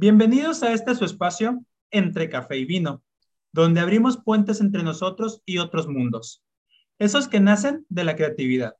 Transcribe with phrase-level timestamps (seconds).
[0.00, 3.02] Bienvenidos a este su espacio entre café y vino,
[3.52, 6.44] donde abrimos puentes entre nosotros y otros mundos,
[7.00, 8.76] esos que nacen de la creatividad.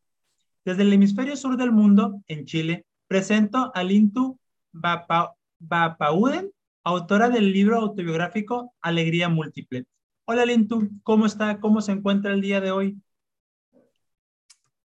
[0.65, 4.39] Desde el hemisferio sur del mundo, en Chile, presento a Lintu
[4.71, 6.53] Bapauden,
[6.85, 9.87] autora del libro autobiográfico Alegría Múltiple.
[10.25, 11.59] Hola Lintu, ¿cómo está?
[11.59, 12.97] ¿Cómo se encuentra el día de hoy?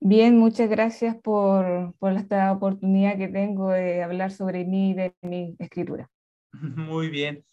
[0.01, 5.15] Bien, muchas gracias por, por esta oportunidad que tengo de hablar sobre mí y de
[5.21, 6.09] mi escritura.
[6.61, 7.43] Muy bien.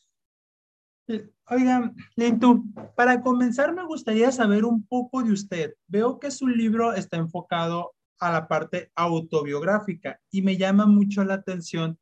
[1.50, 2.64] Oiga, Lintu,
[2.96, 5.74] para comenzar me gustaría saber un poco de usted.
[5.86, 11.34] Veo que su libro está enfocado a la parte autobiográfica y me llama mucho la
[11.34, 11.98] atención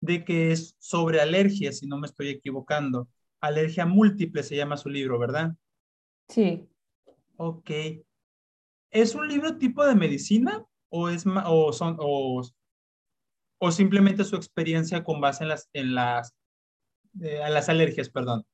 [0.00, 3.08] de que es sobre alergia, si no me estoy equivocando.
[3.40, 5.54] Alergia múltiple se llama su libro, ¿verdad?
[6.28, 6.66] Sí.
[7.36, 7.70] Ok.
[8.90, 12.42] ¿Es un libro tipo de medicina o es o son o,
[13.58, 16.34] o simplemente su experiencia con base en las en las
[17.22, 18.44] eh, las alergias, perdón?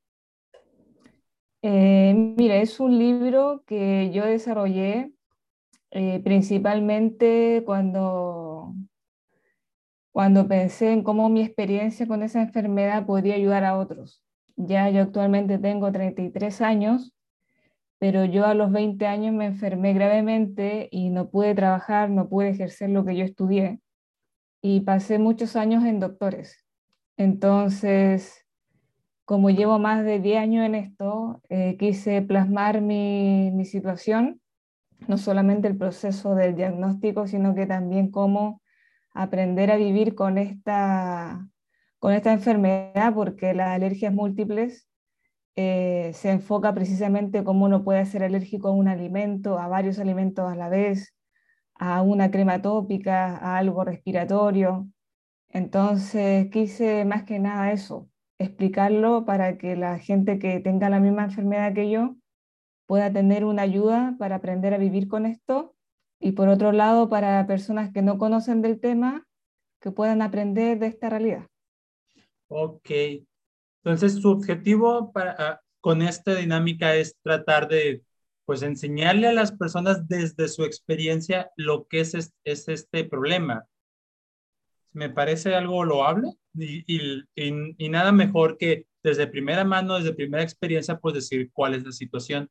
[1.61, 5.13] Eh, mira, es un libro que yo desarrollé
[5.91, 8.73] eh, principalmente cuando,
[10.11, 14.21] cuando pensé en cómo mi experiencia con esa enfermedad podría ayudar a otros.
[14.55, 17.13] Ya yo actualmente tengo 33 años,
[17.97, 22.49] pero yo a los 20 años me enfermé gravemente y no pude trabajar, no pude
[22.49, 23.79] ejercer lo que yo estudié
[24.61, 26.65] y pasé muchos años en doctores.
[27.17, 28.42] Entonces,
[29.25, 34.41] como llevo más de 10 años en esto, eh, quise plasmar mi, situación,
[35.07, 38.61] no solamente el proceso del diagnóstico, sino que también cómo
[39.13, 41.47] aprender a vivir con esta,
[41.99, 44.87] con esta enfermedad, porque las alergias múltiples
[45.55, 50.51] eh, se enfoca precisamente cómo uno puede ser alérgico a un alimento, a varios alimentos
[50.51, 51.13] a la vez,
[51.75, 54.89] a una crema tópica, a algo respiratorio.
[55.49, 61.25] Entonces quise más que nada eso, explicarlo para que la gente que tenga la misma
[61.25, 62.15] enfermedad que yo
[62.85, 65.75] pueda tener una ayuda para aprender a vivir con esto
[66.19, 69.25] y por otro lado para personas que no conocen del tema
[69.81, 71.47] que puedan aprender de esta realidad.
[72.47, 72.89] Ok,
[73.83, 78.03] entonces su objetivo para, ah, con esta dinámica es tratar de
[78.45, 83.65] pues enseñarle a las personas desde su experiencia lo que es, es este problema.
[84.93, 86.85] Me parece algo loable y,
[87.35, 91.91] y, nada mejor que desde primera mano, desde primera experiencia, pues decir cuál es la
[91.91, 92.49] situación.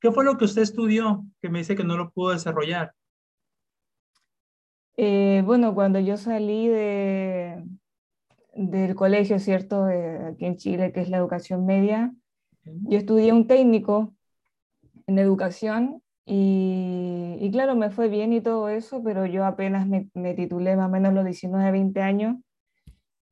[0.00, 2.92] ¿Qué fue lo que usted estudió que me dice que no lo pudo desarrollar?
[4.96, 7.64] Eh, bueno, cuando yo salí de,
[8.54, 9.84] del colegio, ¿cierto?
[9.84, 12.14] aquí en Chile, que es la educación media,
[12.64, 14.14] yo estudié un técnico
[15.06, 20.08] en educación y, y, claro, me fue bien y todo eso, pero yo apenas me,
[20.14, 22.36] me titulé más o menos los 19, 20 años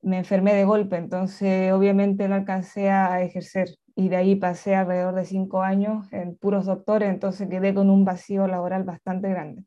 [0.03, 5.15] me enfermé de golpe, entonces obviamente no alcancé a ejercer y de ahí pasé alrededor
[5.17, 9.65] de cinco años en puros doctores, entonces quedé con un vacío laboral bastante grande.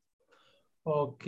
[0.83, 1.23] Ok,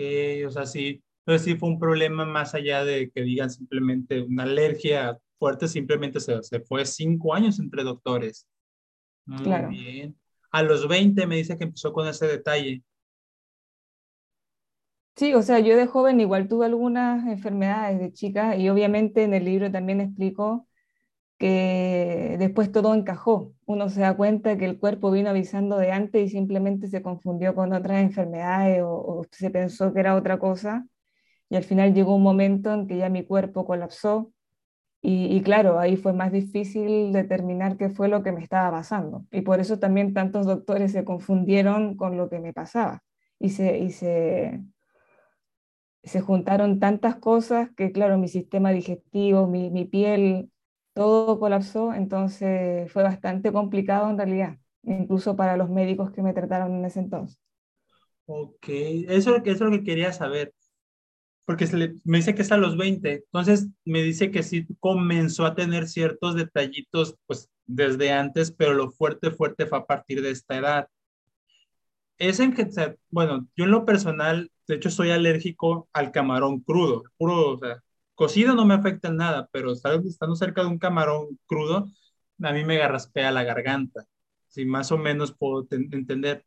[0.48, 4.44] o sea, sí, entonces sí fue un problema más allá de que digan simplemente una
[4.44, 8.48] alergia fuerte, simplemente se, se fue cinco años entre doctores.
[9.26, 9.80] Muy claro.
[9.80, 10.18] bien.
[10.52, 12.84] A los 20 me dice que empezó con ese detalle.
[15.16, 19.34] Sí, o sea, yo de joven igual tuve algunas enfermedades de chica y obviamente en
[19.34, 20.66] el libro también explico
[21.38, 23.54] que después todo encajó.
[23.66, 27.56] Uno se da cuenta que el cuerpo vino avisando de antes y simplemente se confundió
[27.56, 30.88] con otras enfermedades o, o se pensó que era otra cosa.
[31.50, 34.32] Y al final llegó un momento en que ya mi cuerpo colapsó
[35.02, 39.26] y, claro, ahí fue más difícil determinar qué fue lo que me estaba pasando.
[39.32, 43.04] Y por eso también tantos doctores se confundieron con lo que me pasaba
[43.40, 44.62] y se, y se
[46.04, 50.52] se juntaron tantas cosas que, claro, mi sistema digestivo, mi, mi piel,
[50.94, 56.76] todo colapsó, entonces fue bastante complicado en realidad, incluso para los médicos que me trataron
[56.76, 57.40] en ese entonces.
[58.26, 60.54] Ok, eso, eso es lo que quería saber,
[61.50, 64.68] porque se le, me dice que es a los 20, entonces me dice que sí
[64.80, 70.22] comenzó a tener ciertos detallitos, pues desde antes, pero lo fuerte, fuerte fue a partir
[70.22, 70.88] de esta edad.
[72.20, 72.70] Es en que,
[73.10, 77.82] bueno, yo en lo personal de hecho, soy alérgico al camarón crudo, puro, o sea,
[78.14, 81.90] cocido no me afecta en nada, pero estando cerca de un camarón crudo,
[82.44, 84.06] a mí me garraspea la garganta.
[84.50, 86.46] Si más o menos puedo entender.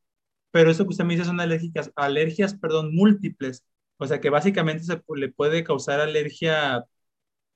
[0.52, 3.64] Pero eso que usted me dice son alergias, alergias, perdón, múltiples.
[4.02, 6.84] O sea, que básicamente se le puede causar alergia,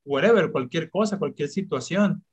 [0.04, 2.25] whatever, cualquier cosa, cualquier situación.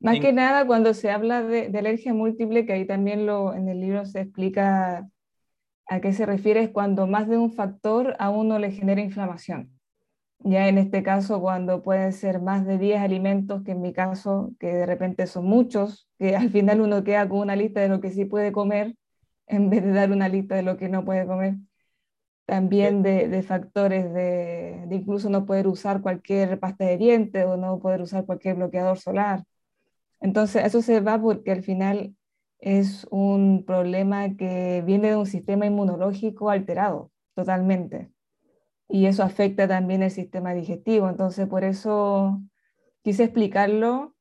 [0.00, 3.68] Más que nada cuando se habla de, de, alergia múltiple, que ahí también lo, en
[3.68, 5.10] el libro se explica
[5.90, 6.62] ¿A qué se refiere?
[6.62, 9.76] Es cuando más de un factor a uno le genera inflamación.
[10.38, 14.52] Ya en este caso, cuando pueden ser más de 10 alimentos, que en mi caso,
[14.60, 18.00] que de repente son muchos, que al final uno queda con una lista de lo
[18.00, 18.94] que sí puede comer,
[19.48, 21.56] en vez de dar una lista de lo que no puede comer.
[22.50, 27.78] También de, factores de, de, incluso no poder usar cualquier pasta de dientes o no
[27.78, 29.44] poder usar cualquier bloqueador solar.
[30.20, 32.16] Entonces, eso se va porque al final
[32.58, 38.10] es un problema que viene de un sistema inmunológico alterado totalmente.
[38.88, 41.08] Y eso afecta también el sistema digestivo.
[41.08, 42.42] Entonces, por eso
[43.04, 44.16] quise explicarlo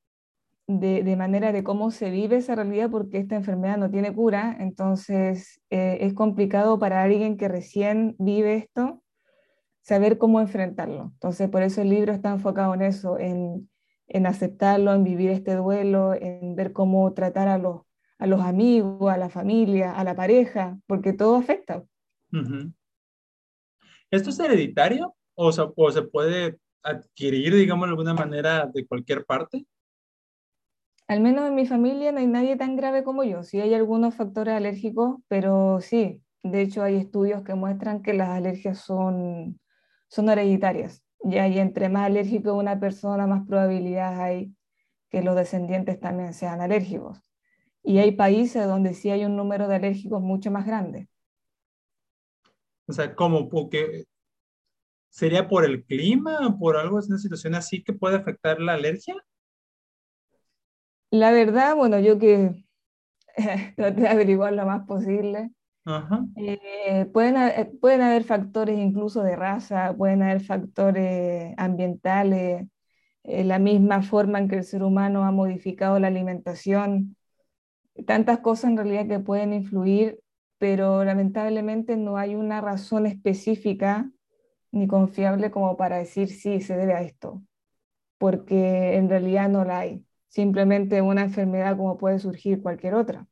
[0.69, 4.56] de, manera de cómo se vive esa realidad, porque esta enfermedad no tiene cura.
[4.60, 9.04] Entonces, eh, es complicado para alguien que recién vive esto
[9.81, 11.12] saber cómo enfrentarlo.
[11.13, 13.69] Entonces, por eso el libro está enfocado en eso, en,
[14.07, 17.81] en aceptarlo, en vivir este duelo, en ver cómo tratar a los
[18.19, 21.83] a los amigos, a la familia, a la pareja, porque todo afecta.
[24.12, 29.25] ¿Esto es hereditario o se, o se puede adquirir, digamos, de alguna manera de cualquier
[29.25, 29.66] parte?
[31.09, 33.41] Al menos en mi familia no hay nadie tan grave como yo.
[33.41, 38.29] Sí hay algunos factores alérgicos, pero sí, de hecho hay estudios que muestran que las
[38.29, 39.59] alergias son,
[40.07, 41.03] son hereditarias.
[41.23, 44.53] Ya, y entre más alérgico una persona, más probabilidad hay
[45.09, 47.17] que los descendientes también sean alérgicos.
[47.81, 51.09] Y hay países donde sí hay un número de alérgicos mucho más grande.
[52.85, 53.50] O sea, ¿cómo?
[53.50, 54.06] Porque
[55.09, 56.56] ¿Sería por el clima?
[56.59, 59.15] ¿Por algo, es una situación así que puede afectar la alergia?
[61.11, 62.63] La verdad, bueno, yo que
[63.77, 65.51] traté de averiguar lo más posible.
[66.35, 72.67] Eh, pueden, eh, pueden haber factores incluso de raza, pueden haber factores ambientales,
[73.23, 77.15] eh, la misma forma en que el ser humano ha modificado la alimentación
[78.07, 80.19] tantas cosas en realidad que pueden influir,
[80.57, 84.11] pero lamentablemente no hay una razón específica
[84.71, 87.44] ni confiable como para decir sí, se debe a esto,
[88.19, 90.06] porque en realidad no la hay.
[90.29, 93.27] Simplemente una enfermedad como puede surgir cualquier otra.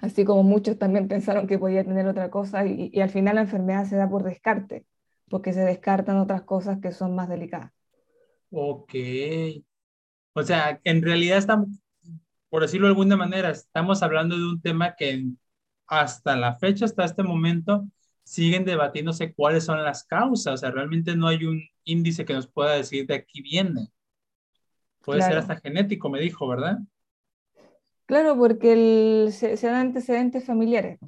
[0.00, 3.86] Así como muchos también pensaron que podía tener otra cosa y, al final la enfermedad
[3.86, 4.86] se da por descarte,
[5.28, 7.72] porque se descartan otras cosas que son más delicadas.
[8.50, 8.94] Ok.
[10.34, 11.68] O sea, en realidad estamos,
[12.48, 15.24] por decirlo de alguna manera, estamos hablando de un tema que
[15.86, 17.88] hasta la fecha, hasta este momento,
[18.22, 20.54] siguen debatiéndose cuáles son las causas.
[20.54, 23.88] O sea, realmente no hay un índice que nos pueda decir de aquí viene.
[25.04, 26.78] Puede ser hasta genético, me dijo, ¿verdad?
[28.06, 30.98] Claro, porque el, se, dan antecedentes familiares.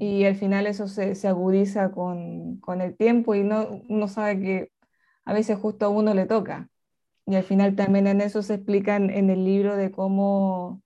[0.00, 4.40] Y al final eso se, se agudiza con, con, el tiempo y no, uno sabe
[4.40, 4.72] que
[5.24, 6.68] a veces justo a uno le toca.
[7.24, 10.82] Y al final también en eso se explican en el libro de cómo,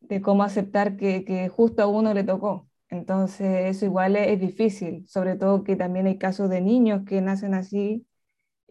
[0.00, 2.68] de cómo aceptar que, que justo a uno le tocó.
[2.92, 7.54] Entonces eso igual es, difícil, sobre todo que también hay casos de niños que nacen
[7.54, 8.06] así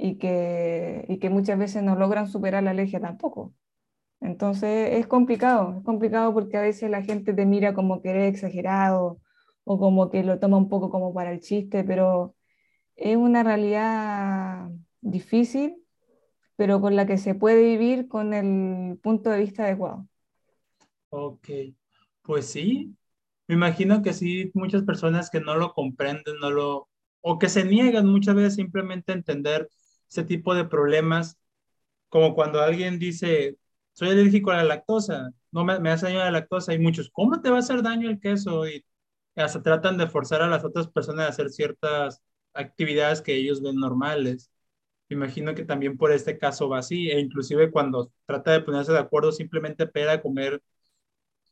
[0.02, 3.56] y que, y que muchas veces no logran superar la alergia tampoco.
[4.22, 8.34] Entonces es complicado, es complicado porque a veces la gente te mira como que eres
[8.36, 9.20] exagerado
[9.66, 12.36] o como que lo toma un poco como para el chiste, pero
[12.96, 14.70] es una realidad
[15.02, 15.78] difícil
[16.58, 20.08] pero con la que se puede vivir con el punto de vista adecuado.
[21.10, 21.50] Ok,
[22.22, 22.96] pues sí,
[23.48, 26.90] me imagino que sí, muchas personas que no lo comprenden, no lo,
[27.22, 29.70] o que se niegan muchas veces simplemente a entender
[30.12, 31.38] ese tipo de problemas,
[32.10, 33.58] como cuando alguien dice,
[33.94, 37.42] soy alérgico a la lactosa, no me, me hace daño la lactosa, y muchos, ¿cómo
[37.42, 38.68] te va a hacer daño el queso?
[38.68, 38.86] Y
[39.36, 42.22] hasta tratan de forzar a las otras personas a hacer ciertas
[42.54, 44.52] actividades que ellos ven normales
[45.10, 49.00] imagino que también por este caso va así, e inclusive cuando trata de ponerse de
[49.00, 50.62] acuerdo simplemente para comer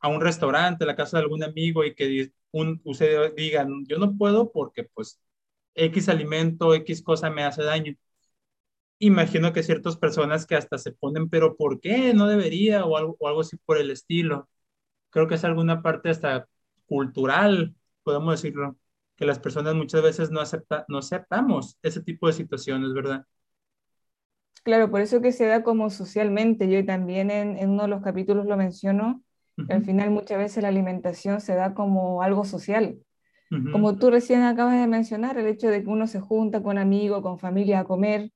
[0.00, 3.98] a un restaurante, a la casa de algún amigo y que un, usted diga, yo
[3.98, 5.20] no puedo porque pues
[5.74, 7.94] X alimento, X cosa me hace daño.
[9.02, 12.12] Imagino que ciertas personas que hasta se ponen, pero ¿por qué?
[12.12, 14.46] No debería o algo, o algo así por el estilo.
[15.08, 16.46] Creo que es alguna parte hasta
[16.84, 18.76] cultural, podemos decirlo,
[19.16, 23.24] que las personas muchas veces no, acepta, no aceptamos ese tipo de situaciones, ¿verdad?
[24.64, 26.68] Claro, por eso que se da como socialmente.
[26.68, 29.22] Yo también en, uno de los capítulos lo menciono.
[29.68, 32.98] Al final muchas veces la alimentación se da como algo social.
[33.72, 37.22] Como tú recién acabas de mencionar, el hecho de que uno se junta con amigos,
[37.22, 38.30] con familia a comer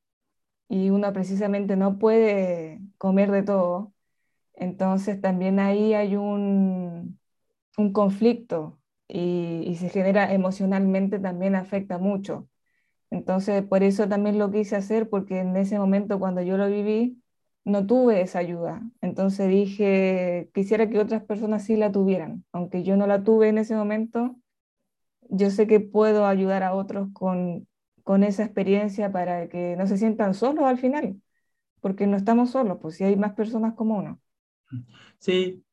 [0.68, 3.92] y uno precisamente no puede comer de todo.
[4.54, 7.20] Entonces también ahí hay un,
[7.78, 12.48] un conflicto y, y se genera emocionalmente también afecta mucho.
[13.10, 17.22] Entonces, por eso también lo quise hacer, porque en ese momento cuando yo lo viví,
[17.64, 18.82] no tuve esa ayuda.
[19.00, 22.44] Entonces dije, quisiera que otras personas sí la tuvieran.
[22.52, 24.36] Aunque yo no la tuve en ese momento,
[25.30, 27.68] yo sé que puedo ayudar a otros con,
[28.04, 31.20] con esa experiencia para que no se sientan solos al final,
[31.80, 34.20] porque no estamos solos, pues si hay más personas como uno.
[35.18, 35.64] Sí,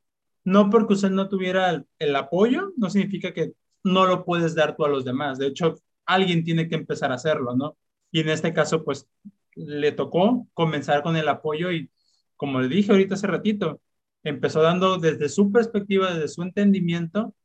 [0.44, 4.86] no porque usted no tuviera el, apoyo, no significa que no lo puedes dar tú
[4.86, 5.38] a los demás.
[5.38, 7.78] De hecho, alguien tiene que empezar a hacerlo, ¿no?
[8.12, 9.08] Y en este caso, pues
[9.56, 11.92] le tocó comenzar con el apoyo y,
[12.38, 13.82] como le dije ahorita hace ratito,
[14.24, 17.36] empezó dando desde su perspectiva, desde su entendimiento,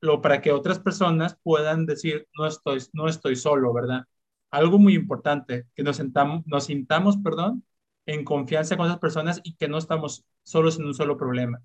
[0.00, 4.04] lo para que otras personas puedan decir, no estoy, no estoy solo, ¿verdad?
[4.50, 7.64] Algo muy importante, que nos, sentamos, nos sintamos, perdón,
[8.06, 11.62] en confianza con otras personas y que no estamos solos en un solo problema.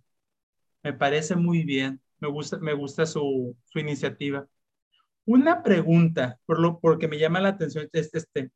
[0.84, 4.48] Me parece muy bien, me gusta, me gusta su, su iniciativa.
[5.26, 8.52] Una pregunta, por lo, porque me llama la atención, es este,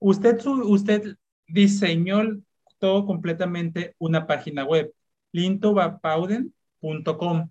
[0.00, 2.22] usted, usted diseñó
[2.78, 4.92] todo completamente una página web,
[5.32, 7.50] lintobapauden.com.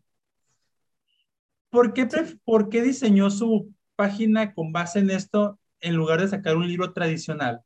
[1.69, 2.07] ¿Por qué,
[2.43, 6.93] ¿Por qué diseñó su página con base en esto en lugar de sacar un libro
[6.93, 7.61] tradicional?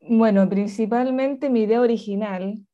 [0.00, 2.66] Bueno, principalmente mi idea original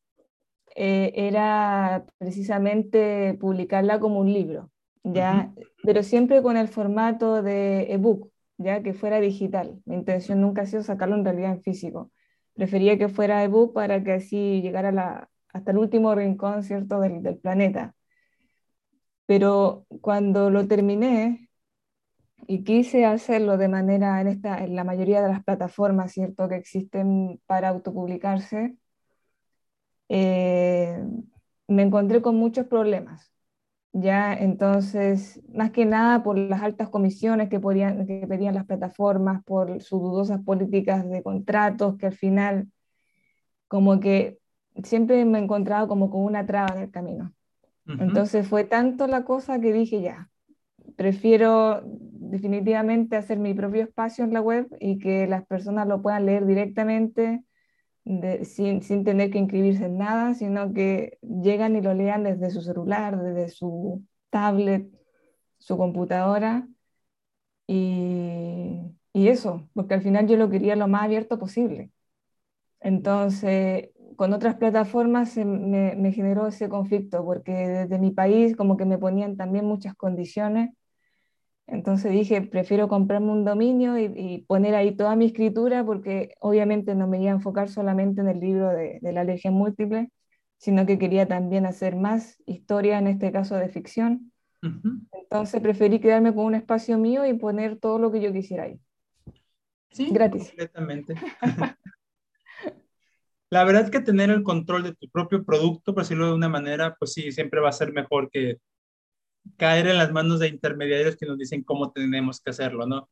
[0.76, 4.70] eh, era precisamente publicarla como un libro,
[5.02, 5.52] ¿ya?
[5.82, 9.80] Pero siempre con el formato de ebook, ya que fuera digital.
[9.84, 12.12] Mi intención nunca ha sido sacarlo en realidad en físico.
[12.54, 17.22] Prefería que fuera ebook para que así llegara la, hasta el último rincón, ¿cierto?, del,
[17.22, 17.94] del planeta.
[19.26, 21.48] Pero cuando lo terminé
[22.46, 26.56] y quise hacerlo de manera en, esta, en la mayoría de las plataformas, ¿cierto?, que
[26.56, 28.76] existen para autopublicarse,
[30.08, 31.02] eh,
[31.68, 33.32] me encontré con muchos problemas.
[33.92, 39.44] Ya, entonces, más que nada por las altas comisiones que, podían, que pedían las plataformas,
[39.44, 42.68] por sus dudosas políticas de contratos, que al final,
[43.68, 44.38] como que
[44.82, 47.32] siempre me he encontrado como con una traba en el camino.
[47.86, 50.30] Entonces fue tanto la cosa que dije ya,
[50.96, 56.26] prefiero definitivamente hacer mi propio espacio en la web y que las personas lo puedan
[56.26, 57.42] leer directamente
[58.44, 62.60] sin, sin, tener que inscribirse en nada, sino que llegan y lo lean desde su
[62.60, 64.86] celular, desde su tablet,
[65.58, 66.68] su computadora
[67.66, 68.80] y,
[69.12, 71.90] y eso, porque al final yo lo quería lo más abierto posible.
[72.80, 78.84] Entonces, con otras plataformas me, me, generó ese conflicto, porque desde mi país como que
[78.84, 80.70] me ponían también muchas condiciones.
[81.66, 87.06] Entonces dije, prefiero comprarme un dominio y, poner ahí toda mi escritura, porque obviamente no
[87.06, 90.10] me iba a enfocar solamente en el libro de, de la alergia múltiple,
[90.58, 94.32] sino que quería también hacer más historia, en este caso de ficción.
[95.12, 98.80] Entonces preferí quedarme con un espacio mío y poner todo lo que yo quisiera ahí.
[99.90, 100.48] Sí, gratis.
[100.48, 101.14] Completamente.
[103.50, 106.48] La verdad es que tener el control de tu propio producto, por decirlo de una
[106.48, 108.56] manera, pues sí, siempre va a ser mejor que
[109.56, 113.08] caer en las manos de intermediarios que nos dicen cómo tenemos que hacerlo, ¿no?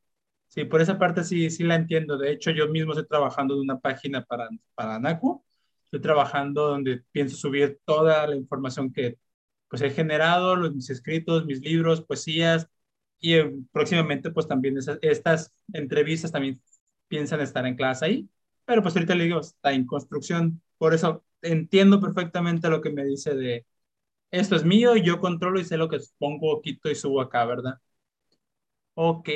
[0.48, 2.18] Sí, por esa parte sí, sí la entiendo.
[2.18, 5.44] De hecho, yo mismo estoy trabajando en una página para, para NACU.
[5.84, 9.18] Estoy trabajando donde pienso subir toda la información que
[9.68, 12.68] pues he generado, los, mis escritos, mis libros, poesías,
[13.20, 16.60] y eh, próximamente pues también estas entrevistas también
[17.08, 18.28] piensan estar en clase ahí
[18.64, 20.62] pero pues ahorita le digo, está en construcción.
[20.78, 23.66] Por eso entiendo perfectamente lo que me dice de
[24.32, 27.74] esto es mío, yo controlo y sé lo que pongo, quito y subo acá, ¿verdad?
[28.94, 29.28] Ok.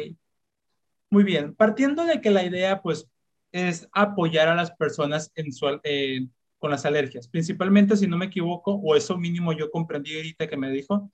[1.10, 1.54] Muy bien.
[1.54, 3.08] Partiendo de que la idea, pues,
[3.52, 6.26] es apoyar a las personas en su, eh,
[6.58, 10.56] con las alergias, principalmente, si no me equivoco, o eso mínimo yo comprendí ahorita que
[10.56, 11.10] me dijo,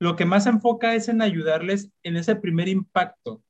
[0.00, 3.42] lo que más enfoca es en ayudarles en ese primer impacto,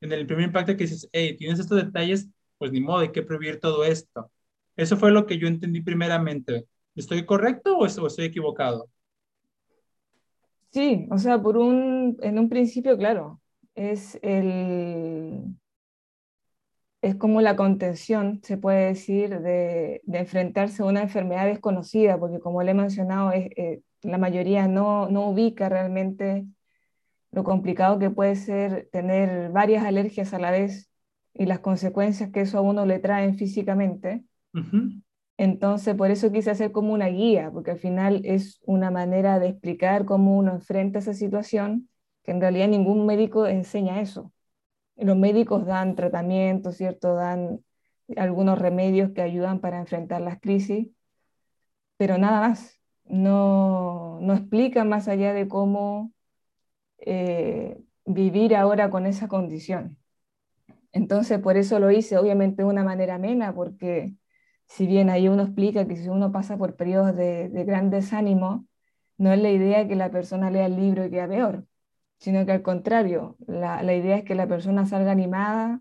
[0.00, 2.28] en el primer impacto que dices, hey, tienes estos detalles,
[2.58, 4.30] pues ni modo, hay que prohibir todo esto.
[4.76, 6.66] Eso fue lo que yo entendí primeramente.
[6.96, 8.88] ¿Estoy correcto o estoy equivocado?
[10.72, 13.40] Sí, o sea, por un, en un principio, claro,
[13.74, 15.56] es el,
[17.02, 22.40] es como la contención, se puede decir, de, de enfrentarse a una enfermedad desconocida, porque
[22.40, 26.46] como le he mencionado, es, eh, la mayoría no, no ubica realmente
[27.32, 30.90] lo complicado que puede ser tener varias alergias a la vez
[31.34, 34.24] y las consecuencias que eso a uno le traen físicamente.
[35.38, 39.48] Entonces, por eso quise hacer como una guía, porque al final es una manera de
[39.48, 41.88] explicar cómo uno enfrenta esa situación,
[42.22, 44.32] que en realidad ningún médico enseña eso.
[44.96, 47.14] Los médicos dan tratamiento, ¿cierto?
[47.14, 47.64] Dan
[48.16, 50.88] algunos remedios que ayudan para enfrentar las crisis,
[51.96, 52.72] pero nada más.
[53.08, 56.12] No, no explica más allá de cómo
[56.98, 59.98] eh, vivir ahora con esa condición.
[60.92, 64.14] Entonces, por eso lo hice, obviamente, de una manera amena, porque
[64.66, 68.66] si bien ahí uno explica que si uno pasa por periodos de, gran desánimo,
[69.18, 71.66] no es la idea que la persona lea el libro y quede peor.
[72.18, 75.80] sino que al contrario, la, idea es que la persona salga animada,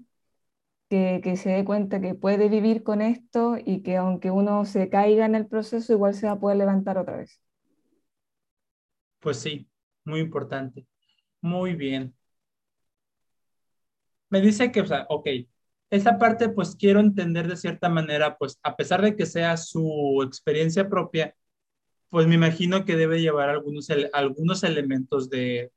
[0.90, 4.90] que, que, se dé cuenta que puede vivir con esto y que aunque uno se
[4.90, 7.42] caiga en el proceso, igual se va a poder levantar otra vez.
[9.20, 9.68] Pues sí,
[10.06, 10.86] muy importante.
[11.42, 12.16] Muy bien.
[14.30, 15.28] Me dice que, o sea, ok,
[15.96, 20.24] esa parte pues quiero entender de cierta manera, pues a pesar de que sea su
[20.26, 21.36] experiencia propia,
[22.10, 25.72] pues me imagino que debe llevar algunos, algunos elementos de,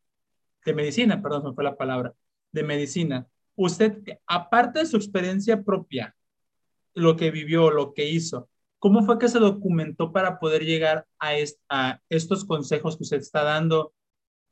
[0.65, 2.15] de medicina, perdón, me fue la palabra,
[2.53, 3.27] de medicina.
[3.57, 6.15] Usted, aparte de su experiencia propia,
[6.95, 8.49] lo que vivió, lo que hizo,
[8.79, 11.33] ¿cómo fue que se documentó para poder llegar a,
[11.69, 13.93] a estos consejos que usted está dando?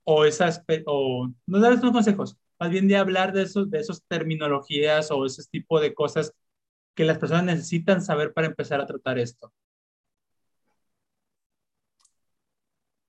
[0.05, 4.03] O esas, o no dar estos consejos, más bien de hablar de esos, de esos
[4.05, 6.33] terminologías o ese tipo de cosas
[6.95, 9.53] que las personas necesitan saber para empezar a tratar esto.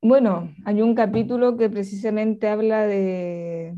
[0.02, 3.76] Bueno, hay un capítulo que precisamente habla de,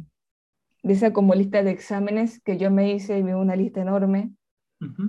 [0.83, 4.31] de esa como lista de exámenes que yo me hice, y vi una lista enorme,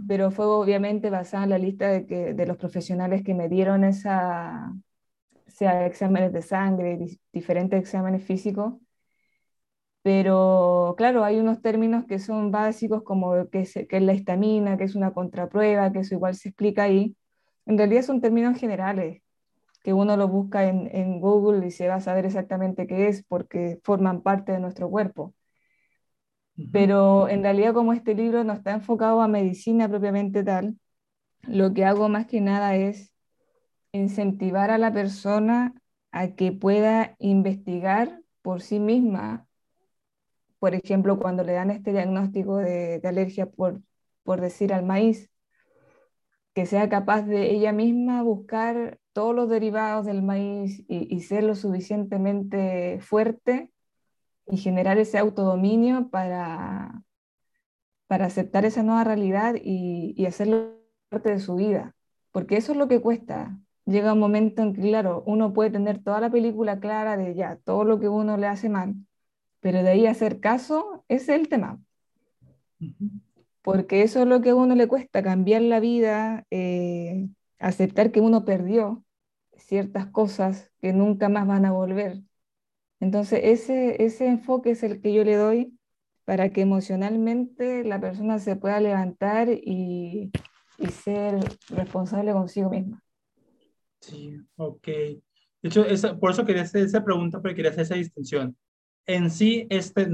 [0.08, 3.84] pero fue obviamente basada en la lista de, que, de los profesionales que me dieron
[3.84, 4.72] esa,
[5.46, 6.98] sea exámenes de sangre,
[7.32, 8.74] diferentes exámenes físicos.
[10.02, 14.78] Pero claro, hay unos términos que son básicos como que es, que es la histamina,
[14.78, 17.16] que es una contraprueba, que eso igual se explica ahí.
[17.66, 19.22] En realidad son términos generales
[19.82, 23.22] que uno lo busca en, en, Google y se va a saber exactamente qué es
[23.24, 25.34] porque forman parte de nuestro cuerpo.
[26.72, 30.78] Pero en realidad como este libro no está enfocado a medicina propiamente tal,
[31.42, 33.14] lo que hago más que nada es
[33.92, 35.74] incentivar a la persona
[36.12, 39.46] a que pueda investigar por sí misma.
[40.60, 43.82] Por ejemplo, cuando le dan este diagnóstico de, de alergia por,
[44.22, 45.30] por decir al maíz,
[46.54, 51.54] que sea capaz de ella misma buscar todos los derivados del maíz y, ser lo
[51.54, 53.72] suficientemente fuerte
[54.46, 57.02] y generar ese autodominio para,
[58.06, 60.76] para aceptar esa nueva realidad y, y hacerlo
[61.08, 61.94] parte de su vida.
[62.32, 63.58] Porque eso es lo que cuesta.
[63.86, 67.56] Llega un momento en que, claro, uno puede tener toda la película clara de ya,
[67.64, 68.94] todo lo que uno le hace mal,
[69.60, 71.80] pero de ahí hacer caso, es el tema.
[73.62, 78.20] Porque eso es lo que a uno le cuesta, cambiar la vida, eh, aceptar que
[78.20, 79.04] uno perdió
[79.56, 82.22] ciertas cosas que nunca más van a volver.
[83.00, 85.78] Entonces, ese, ese enfoque es el que yo le doy
[86.24, 90.30] para que emocionalmente la persona se pueda levantar y,
[90.78, 91.38] y ser
[91.70, 93.02] responsable consigo misma.
[94.00, 94.86] Sí, ok.
[94.86, 95.20] De
[95.62, 98.56] hecho, esa, por eso quería hacer esa pregunta, porque quería hacer esa distinción.
[99.06, 100.08] En sí, este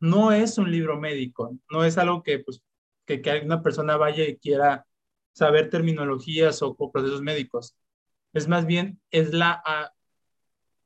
[0.00, 2.62] no es un libro médico, no es algo que, pues,
[3.04, 4.86] que, que alguna persona vaya y quiera
[5.36, 7.76] saber terminologías o, procesos médicos.
[8.32, 9.62] Es más bien, es la,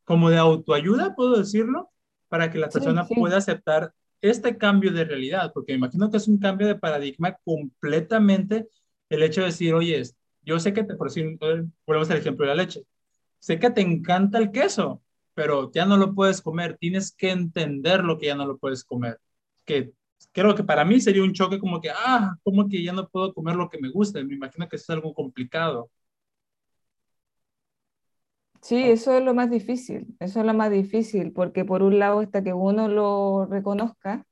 [0.04, 1.90] como de autoayuda, puedo decirlo,
[2.28, 6.28] para que la persona pueda aceptar este cambio de realidad, porque me imagino que es
[6.28, 8.68] un cambio de paradigma completamente
[9.08, 10.02] el hecho de decir, oye,
[10.42, 11.38] yo sé que te, por decir,
[11.86, 12.84] volvemos al ejemplo de la leche,
[13.38, 15.00] sé que te encanta el queso,
[15.34, 18.84] pero ya no lo puedes comer, tienes que entender lo que ya no lo puedes
[18.84, 19.18] comer,
[19.64, 19.92] que
[20.32, 23.32] creo que para mí sería un choque como que, ah, como que ya no puedo
[23.34, 24.22] comer lo que me gusta.
[24.24, 25.90] Me imagino que es algo complicado.
[28.62, 32.20] Sí, eso es lo más difícil, eso es lo más difícil, porque por un lado
[32.22, 34.26] está que uno lo reconozca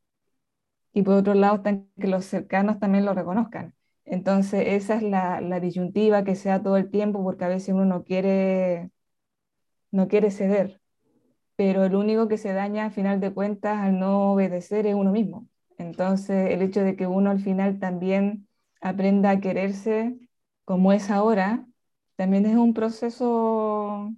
[0.92, 3.74] y por otro lado está que los cercanos también lo reconozcan.
[4.04, 7.84] Entonces, esa es la, la disyuntiva que sea todo el tiempo, porque a veces uno
[7.84, 8.90] no quiere,
[9.90, 10.80] no quiere ceder,
[11.58, 15.10] pero el único que se daña al final de cuentas al no obedecer es uno
[15.10, 15.48] mismo.
[15.76, 18.46] Entonces, el hecho de que uno al final también
[18.80, 20.16] aprenda a quererse
[20.64, 21.66] como es ahora,
[22.14, 24.14] también es un proceso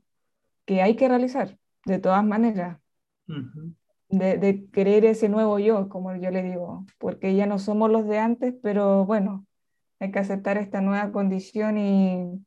[0.66, 2.79] que hay que realizar, de todas maneras.
[4.11, 8.07] de, de, querer ese nuevo yo, como yo le digo, porque ya no somos los
[8.07, 9.46] de antes, pero bueno,
[9.98, 12.44] hay que aceptar esta nueva condición y,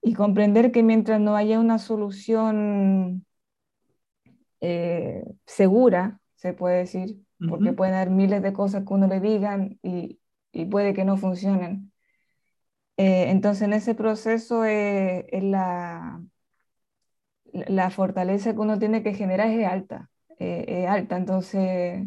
[0.00, 3.26] y comprender que mientras no haya una solución
[4.62, 9.78] eh, segura, se puede decir, porque pueden haber miles de cosas que uno le digan
[9.82, 10.20] y,
[10.52, 11.92] y puede que no funcionen.
[12.96, 16.22] Eh, entonces, en ese proceso eh, la,
[17.52, 22.06] la fortaleza que uno tiene que generar es alta, eh, es alta, entonces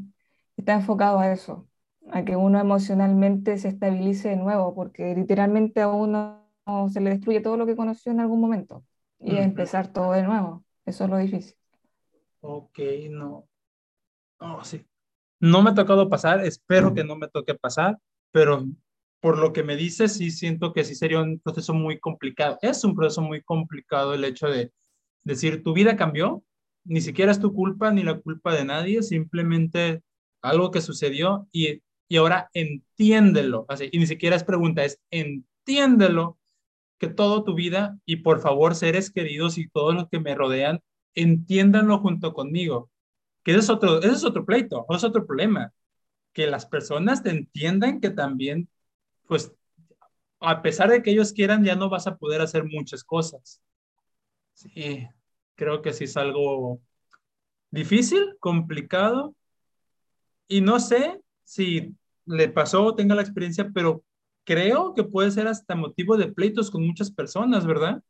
[0.58, 1.68] está enfocado a eso,
[2.12, 6.44] a que uno emocionalmente se estabilice de nuevo, porque literalmente a uno
[6.91, 8.86] se le destruye todo lo que conoció en algún momento
[9.20, 11.56] y empezar todo de nuevo, eso es lo difícil.
[12.48, 12.80] Ok,
[13.10, 13.48] no.
[14.40, 14.86] Oh, sí.
[15.40, 17.98] No me ha tocado pasar, espero que no me toque pasar,
[18.32, 18.66] pero
[19.20, 22.60] por lo que me dices, sí siento que sí sería un proceso muy complicado.
[22.62, 24.72] Es un proceso muy complicado el hecho de
[25.24, 26.44] decir, tu vida cambió,
[26.86, 30.04] ni siquiera es tu culpa ni la culpa de nadie, simplemente
[30.44, 33.66] algo que sucedió y, y ahora entiéndelo.
[33.70, 36.38] Así, y ni siquiera es pregunta, es entiéndelo
[37.00, 40.82] que todo tu vida y por favor seres queridos y todos los que me rodean,
[41.15, 42.91] entiéndanlo junto conmigo.
[43.43, 45.73] Que ese es otro, ese es otro pleito, es otro problema.
[46.34, 48.69] Que las personas te entiendan que también,
[49.28, 49.51] pues,
[50.39, 53.62] a pesar de que ellos quieran, ya no vas a poder hacer muchas cosas.
[54.54, 55.08] Sí,
[55.56, 56.82] creo que sí es algo
[57.71, 59.36] difícil, complicado,
[60.47, 64.04] y no sé si le pasó o tenga la experiencia, pero
[64.43, 68.01] creo que puede ser hasta motivo de pleitos con muchas personas, ¿verdad?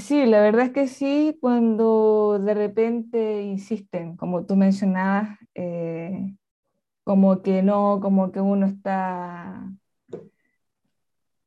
[0.00, 6.34] Sí, la verdad es que sí, cuando de repente insisten, como tú mencionabas, eh,
[7.04, 9.70] como que no, como que uno está,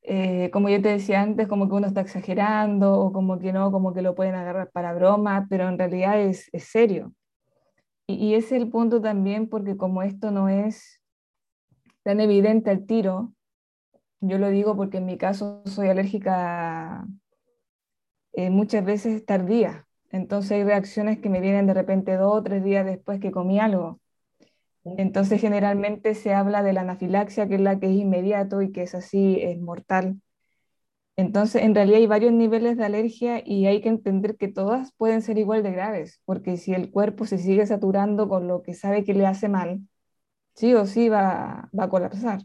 [0.03, 3.71] eh, como yo te decía antes, como que uno está exagerando o como que no,
[3.71, 7.13] como que lo pueden agarrar para broma, pero en realidad es, serio.
[8.07, 11.01] Y, es el punto también porque como esto no es
[12.03, 13.33] tan evidente al tiro,
[14.21, 17.05] yo lo digo porque en mi caso soy alérgica
[18.33, 22.63] eh, muchas veces tardía, entonces hay reacciones que me vienen de repente dos o tres
[22.63, 23.99] días después que comí algo.
[24.85, 28.83] Entonces generalmente se habla de la anafilaxia, que es la que es inmediato y que
[28.83, 30.21] es así, es mortal.
[31.15, 35.21] Entonces, en realidad hay varios niveles de alergia y hay que entender que todas pueden
[35.21, 39.03] ser igual de graves, porque si el cuerpo se sigue saturando con lo que sabe
[39.03, 39.81] que le hace mal,
[40.55, 42.41] sí o sí va, va a colapsar.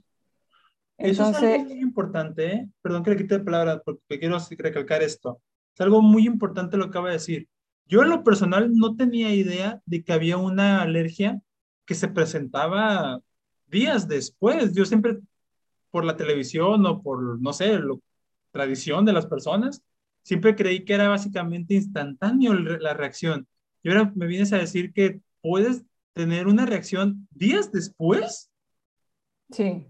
[0.98, 2.68] Eso es algo muy importante, ¿eh?
[2.82, 5.40] perdón que le quite la palabra porque quiero recalcar esto.
[5.78, 7.48] Es algo muy importante lo que acaba de decir.
[7.86, 11.40] Yo en lo personal no tenía idea de que había una alergia
[11.84, 13.20] que se presentaba
[13.68, 14.74] días después.
[14.74, 15.20] Yo siempre
[15.92, 17.94] por la televisión o por, no sé, la
[18.50, 19.80] tradición de las personas,
[20.22, 23.46] siempre creí que era básicamente instantáneo la reacción.
[23.84, 28.50] Y ahora me vienes a decir que puedes tener una reacción días después.
[29.52, 29.86] Sí,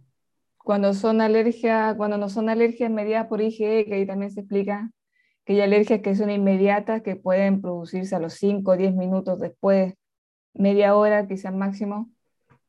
[0.58, 4.92] cuando son alergias, cuando no son alergias mediadas por IgE, que ahí también se explica
[5.48, 9.40] que hay alergias que son inmediatas, que pueden producirse a los 5 o 10 minutos
[9.40, 9.94] después,
[10.52, 12.10] media hora quizás máximo,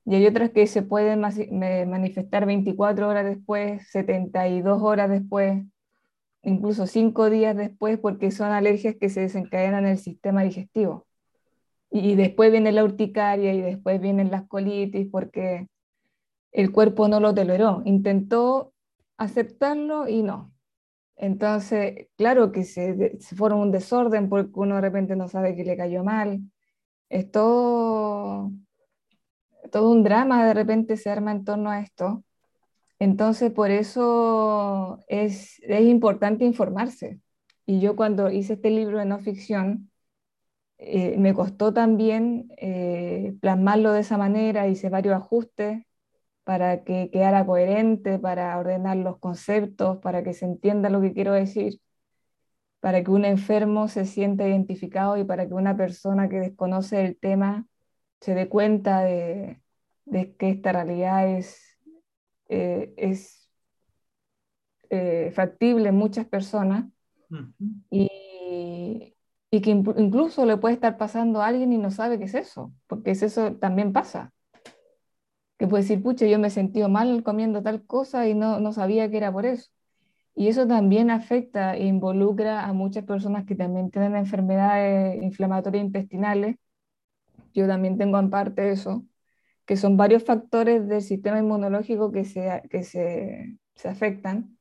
[0.06, 5.62] y hay otras que se pueden manifestar 24 horas después, 72 horas después,
[6.42, 11.06] incluso 5 días después, porque son alergias que se desencadenan en el sistema digestivo
[11.92, 15.68] y después viene la urticaria y después vienen las colitis porque
[16.54, 17.82] el cuerpo no lo toleró.
[17.84, 18.72] Intentó
[19.18, 20.54] aceptarlo y no.
[21.20, 25.66] Entonces, claro que se, se forma un desorden porque uno de repente no sabe que
[25.66, 26.42] le cayó mal.
[27.10, 28.52] Es todo,
[29.72, 32.24] todo un drama de repente se arma en torno a esto.
[33.00, 37.20] Entonces, por eso es, es importante informarse.
[37.66, 39.92] Y yo cuando hice este libro de no ficción,
[40.78, 45.84] eh, me costó también eh, plasmarlo de esa manera, hice varios ajustes
[46.50, 51.34] para que quedara coherente, para ordenar los conceptos, para que se entienda lo que quiero
[51.34, 51.80] decir,
[52.80, 57.20] para que un enfermo se sienta identificado y para que una persona que desconoce el
[57.20, 57.68] tema
[58.20, 59.62] se dé cuenta de,
[60.12, 61.78] que esta realidad es,
[62.48, 63.48] eh, es
[65.34, 66.86] factible en muchas personas.
[67.92, 69.14] y,
[69.52, 72.74] y que incluso le puede estar pasando a alguien y no sabe qué es eso,
[72.88, 74.34] porque es eso también pasa.
[75.60, 78.74] Que puede decir, pucha, yo me he sentido mal comiendo tal cosa y no, no
[78.74, 79.72] sabía que era por eso.
[80.36, 86.58] Y eso también afecta e involucra a muchas personas que también tienen enfermedades inflamatorias intestinales.
[87.54, 89.06] Yo también tengo en parte eso,
[89.66, 94.58] que son varios factores del sistema inmunológico que se, que se, se afectan.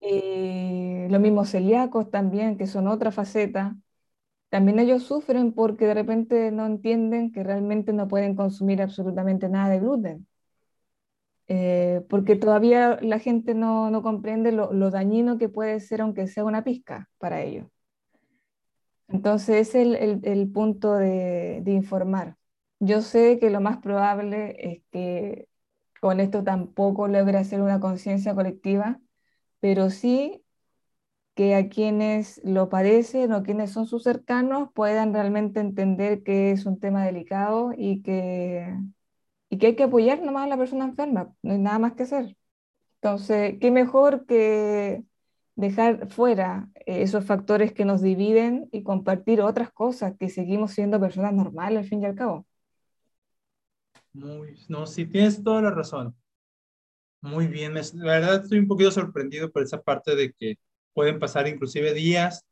[0.00, 3.76] Y los mismos celíacos también, que son otra faceta
[4.54, 9.68] también ellos sufren porque de repente no entienden que realmente no pueden consumir absolutamente nada
[9.68, 10.28] de gluten.
[11.48, 16.28] Eh, porque todavía la gente no, no comprende lo, lo, dañino que puede ser aunque
[16.28, 17.66] sea una pizca para ellos.
[19.08, 22.36] Entonces es el, el, el punto de, de, informar.
[22.78, 25.48] Yo sé que lo más probable es que
[26.00, 29.00] con esto tampoco logre hacer una conciencia colectiva,
[29.58, 30.43] pero sí
[31.34, 36.66] que a quienes lo padecen o quienes son sus cercanos puedan realmente entender que es
[36.66, 38.72] un tema delicado y que,
[39.50, 42.04] y que hay que apoyar nomás a la persona enferma, no hay nada más que
[42.04, 42.36] hacer.
[42.96, 45.04] Entonces, qué mejor que
[45.56, 51.32] dejar fuera esos factores que nos dividen y compartir otras cosas, que seguimos siendo personas
[51.34, 52.46] normales al fin y al cabo.
[54.12, 56.14] Muy, no, sí, tienes toda la razón.
[57.20, 60.56] Muy bien, la verdad estoy un poquito sorprendido por esa parte de que
[60.94, 62.44] pueden pasar inclusive días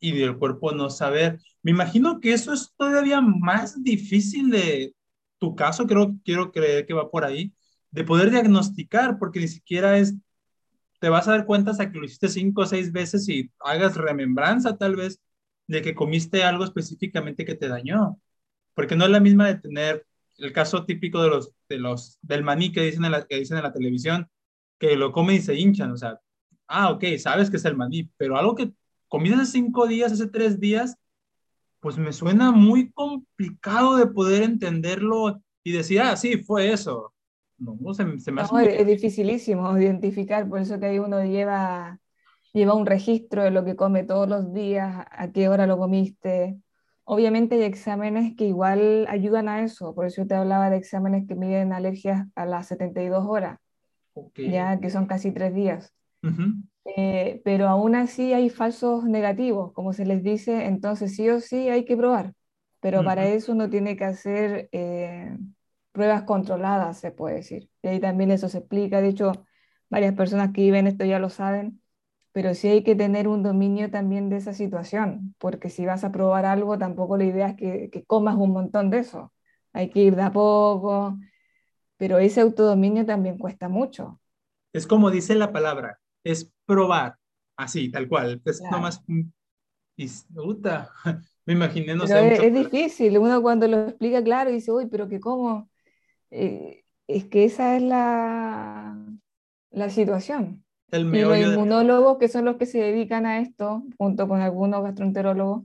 [0.00, 1.40] y del cuerpo no saber.
[1.62, 4.94] Me imagino que eso es todavía más difícil de
[5.38, 7.54] tu caso, creo, quiero creer que va por ahí,
[7.90, 10.14] de poder diagnosticar, porque ni siquiera es,
[11.00, 13.96] te vas a dar cuenta hasta que lo hiciste cinco o seis veces y hagas
[13.96, 15.20] remembranza tal vez
[15.66, 18.20] de que comiste algo específicamente que te dañó,
[18.74, 20.06] porque no es la misma de tener
[20.38, 23.64] el caso típico de los, de los, del maní que dicen, en que dicen en
[23.64, 24.28] la televisión,
[24.78, 26.20] que lo comen y se hinchan, o sea,
[26.70, 28.72] ah, ok, sabes que es el maní, pero algo que
[29.08, 30.96] comí hace cinco días, hace tres días,
[31.80, 37.12] pues me suena muy complicado de poder entenderlo y decir, ah, sí, fue eso.
[37.58, 41.98] No, se, se me hace Es dificilísimo identificar, por eso que ahí uno lleva,
[42.52, 46.58] lleva un registro de lo que come todos los días, a qué hora lo comiste.
[47.04, 51.34] Obviamente hay exámenes que igual ayudan a eso, por eso te hablaba de exámenes que
[51.34, 53.58] miden alergias a las 72 horas,
[54.36, 55.92] ya que son casi tres días.
[56.84, 61.68] Eh, pero aún así hay falsos negativos, como se les dice, entonces sí o sí
[61.68, 62.34] hay que probar,
[62.80, 65.36] pero para eso uno tiene que hacer eh,
[65.92, 67.68] pruebas controladas, se puede decir.
[67.82, 69.32] Y ahí también eso se explica, de hecho,
[69.90, 71.82] varias personas que viven esto ya lo saben,
[72.32, 76.12] pero sí hay que tener un dominio también de esa situación, porque si vas a
[76.12, 79.32] probar algo, tampoco la idea es que, que comas un montón de eso,
[79.72, 81.18] hay que ir de a poco,
[81.96, 84.20] pero ese autodominio también cuesta mucho.
[84.72, 87.16] Es como dice la palabra, es probar,
[87.56, 88.40] así, tal cual.
[88.44, 89.02] Es nomás,
[90.34, 90.90] puta,
[91.46, 92.46] me imaginé, no sé.
[92.46, 95.68] Es, difícil, uno cuando lo explica claro dice, uy, pero que cómo,
[96.30, 98.96] eh, es que esa es la,
[99.70, 100.64] la situación.
[100.92, 105.64] y los inmunólogos, que son los que se dedican a esto, junto con algunos gastroenterólogos,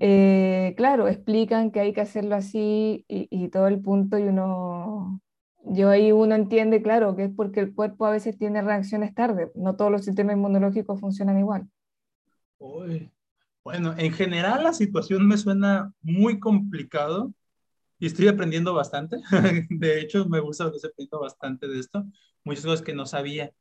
[0.00, 5.20] eh, claro, explican que hay que hacerlo así y, y, todo el punto y uno
[5.64, 9.50] yo ahí uno entiende, claro, que es porque el cuerpo a veces tiene reacciones tarde,
[9.54, 11.68] no todos los sistemas inmunológicos funcionan igual.
[13.62, 17.32] Bueno, en general la situación me suena muy complicado
[17.98, 19.16] y estoy aprendiendo bastante.
[19.70, 22.06] De hecho, me gusta que estoy aprendiendo bastante de esto,
[22.44, 23.52] muchas cosas que no sabía.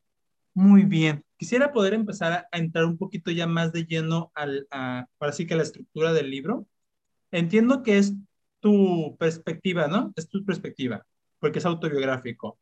[0.54, 1.24] Muy bien.
[1.38, 5.46] Quisiera poder empezar a, entrar un poquito ya más de lleno al, a, ahora sí
[5.46, 6.66] que la estructura del libro.
[7.32, 8.14] Entiendo que es
[8.60, 10.12] tu perspectiva, ¿no?
[10.16, 11.06] Es tu perspectiva
[11.40, 12.60] porque es autobiográfico.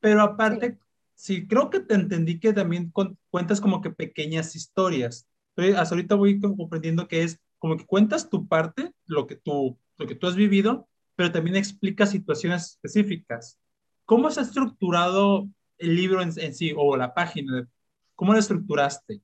[0.00, 0.78] Pero aparte,
[1.14, 1.46] sí.
[1.46, 2.92] creo que te entendí que también
[3.30, 5.26] cuentas como que pequeñas historias.
[5.56, 10.06] hasta ahorita voy comprendiendo que es como que cuentas tu parte, lo que tú, lo
[10.06, 13.58] que tú has vivido, pero también explicas situaciones específicas.
[14.04, 17.68] ¿Cómo se ha estructurado el libro en, sí o la página?
[18.14, 19.20] ¿Cómo lo estructuraste?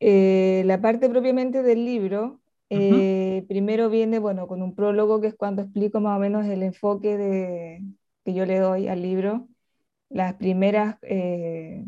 [0.00, 5.34] Eh, la parte propiamente del libro eh, primero viene, bueno, con un prólogo que es
[5.34, 7.84] cuando explico más o menos el enfoque de,
[8.24, 9.48] que yo le doy al libro.
[10.08, 11.84] Las primeras eh,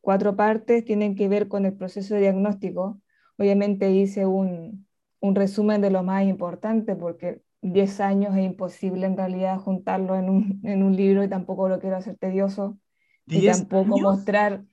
[0.00, 3.00] cuatro partes tienen que ver con el proceso de diagnóstico.
[3.36, 4.86] Obviamente hice un,
[5.20, 10.28] un resumen de lo más importante porque 10 años es imposible en realidad juntarlo en
[10.28, 12.78] un, en un libro y tampoco lo quiero hacer tedioso.
[13.26, 14.64] Y tampoco mostrar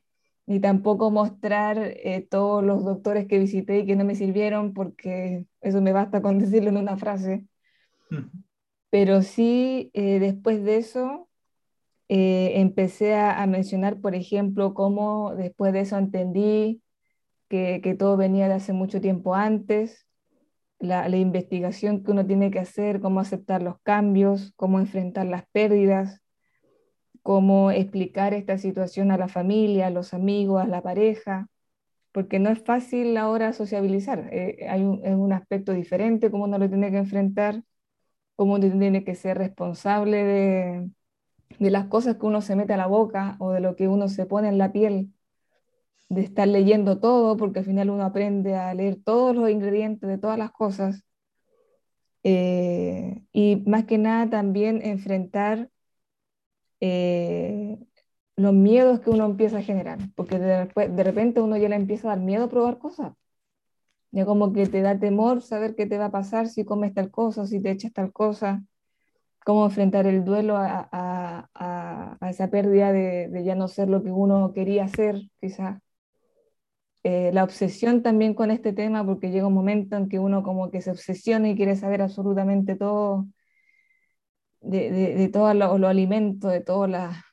[0.47, 5.45] ni tampoco mostrar eh, todos los doctores que visité y que no me sirvieron, porque
[5.61, 7.45] eso me basta con decirlo en una frase.
[8.89, 11.29] Pero sí, eh, después de eso,
[12.07, 16.81] eh, empecé a, mencionar, por ejemplo, cómo después de eso entendí
[17.49, 20.07] que, que todo venía de hace mucho tiempo antes,
[20.79, 25.45] la, la investigación que uno tiene que hacer, cómo aceptar los cambios, cómo enfrentar las
[25.47, 26.21] pérdidas,
[27.25, 31.47] cómo explicar esta situación a la familia, a los amigos, a la pareja,
[32.11, 34.29] porque no es fácil ahora sociabilizar.
[34.31, 37.63] Eh, hay un, es un aspecto diferente, cómo uno lo tiene que enfrentar,
[38.35, 40.91] cómo uno tiene que ser responsable de,
[41.59, 44.07] de las cosas que uno se mete a la boca o de lo que uno
[44.07, 45.11] se pone en la piel,
[46.09, 50.19] de estar leyendo todo, porque al final uno aprende a leer todos los ingredientes de
[50.19, 51.03] todas las cosas.
[52.23, 55.71] Eh, y más que nada también enfrentar
[56.87, 57.79] eh,
[58.35, 62.15] los miedos que uno empieza a generar, porque de, repente uno ya le empieza a
[62.15, 63.13] dar miedo a probar cosas.
[64.11, 67.11] Ya como que te da temor saber qué te va a pasar si comes tal
[67.11, 68.63] cosa, si te echas tal cosa,
[69.45, 71.49] cómo enfrentar el duelo a, a,
[72.21, 75.79] a, esa pérdida de, de, ya no ser lo que uno quería ser, quizás.
[77.03, 80.71] Eh, la obsesión también con este tema, porque llega un momento en que uno como
[80.71, 83.27] que se obsesiona y quiere saber absolutamente todo
[84.65, 87.25] de, de, de todos los lo alimentos, de, todo la,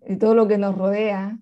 [0.00, 1.38] de todo lo que nos rodea,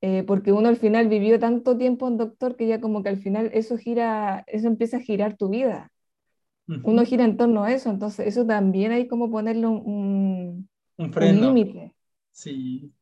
[0.00, 3.18] eh, porque uno al final vivió tanto tiempo en doctor que ya como que al
[3.18, 5.92] final eso gira, eso empieza a girar tu vida.
[6.84, 11.96] Uno gira en torno a eso, entonces eso también hay como ponerle un, un, límite.
[12.30, 12.92] Sí.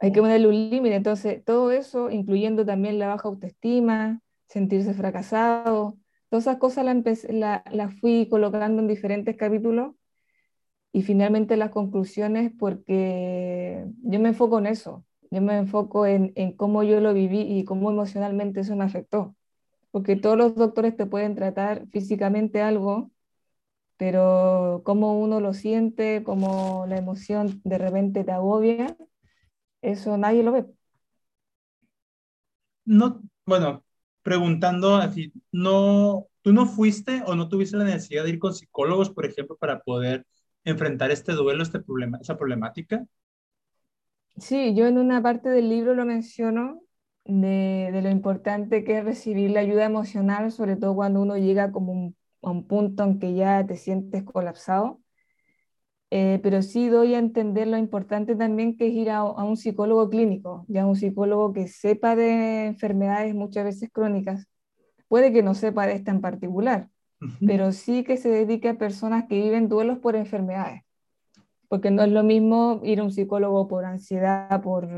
[0.00, 0.96] Hay que ponerle un límite.
[0.96, 5.96] Entonces, todo eso, incluyendo también la baja autoestima, sentirse fracasado,
[6.34, 9.94] todas esas cosas las la, fui colocando en diferentes capítulos
[10.90, 16.56] y finalmente las conclusiones porque yo me enfoco en eso, yo me enfoco en, en,
[16.56, 19.36] cómo yo lo viví y cómo emocionalmente eso me afectó.
[19.92, 23.12] Porque todos los doctores te pueden tratar físicamente algo,
[23.96, 28.96] pero cómo uno lo siente, cómo la emoción de repente te agobia,
[29.82, 30.66] eso nadie lo ve.
[32.86, 33.83] No, bueno,
[34.24, 39.10] preguntando así, no, ¿tú no fuiste o no tuviste la necesidad de ir con psicólogos,
[39.10, 40.26] por ejemplo, para poder
[40.64, 43.06] enfrentar este duelo, este problema, esa problemática?
[44.36, 46.82] Sí, yo en una parte del libro lo menciono
[47.24, 51.70] de, de lo importante que es recibir la ayuda emocional, sobre todo cuando uno llega
[51.72, 55.00] como a un punto en que ya te sientes colapsado.
[56.16, 59.56] Eh, pero sí doy a entender lo importante también que es ir a, a, un
[59.56, 64.46] psicólogo clínico, ya un psicólogo que sepa de enfermedades muchas veces crónicas.
[65.08, 66.88] Puede que no sepa de esta en particular,
[67.44, 70.82] pero sí que se dedique a personas que viven duelos por enfermedades.
[71.66, 74.88] Porque no es lo mismo ir a un psicólogo por ansiedad, por,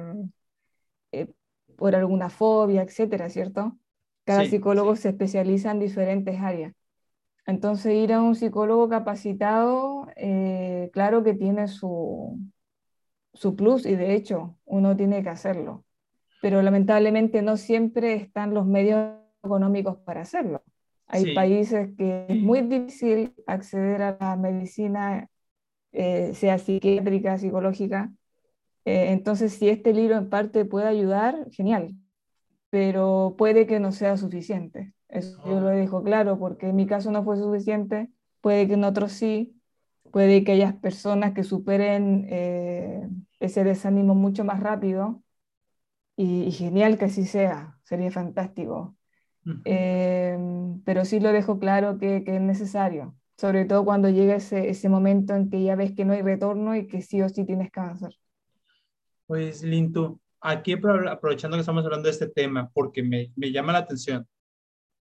[1.12, 1.33] eh,
[1.76, 3.79] por alguna fobia, etcétera, ¿cierto?
[4.24, 5.02] Cada sí, psicólogo sí.
[5.02, 6.74] se especializa en diferentes áreas.
[7.46, 12.40] Entonces, ir a un psicólogo capacitado, eh, claro que tiene su,
[13.35, 15.85] su plus y de hecho uno tiene que hacerlo,
[16.42, 19.12] pero lamentablemente no siempre están los medios
[19.44, 20.62] económicos para hacerlo.
[21.06, 21.35] Hay sí.
[21.35, 25.28] países que es muy difícil acceder a la medicina,
[25.92, 28.12] eh, sea psiquiátrica, psicológica.
[28.85, 31.94] Eh, entonces, si este libro en parte puede ayudar, genial,
[32.70, 34.95] pero puede que no sea suficiente.
[35.09, 38.85] Eso yo lo dejo claro, porque en mi caso no fue suficiente, puede que en
[38.85, 39.61] otros sí,
[40.11, 45.23] puede que haya personas que superen eh, ese desánimo mucho más rápido,
[46.16, 48.97] y, y, genial que así sea, sería fantástico.
[49.45, 49.62] Uh -huh.
[49.64, 50.38] eh,
[50.85, 54.88] pero sí lo dejo claro que, que, es necesario, sobre todo cuando llega ese, ese
[54.88, 57.71] momento en que ya ves que no hay retorno y que sí o sí tienes
[57.71, 58.12] que avanzar.
[59.27, 63.81] Pues, Lintu, aquí aprovechando que estamos hablando de este tema, porque me, me llama la
[63.81, 64.27] atención,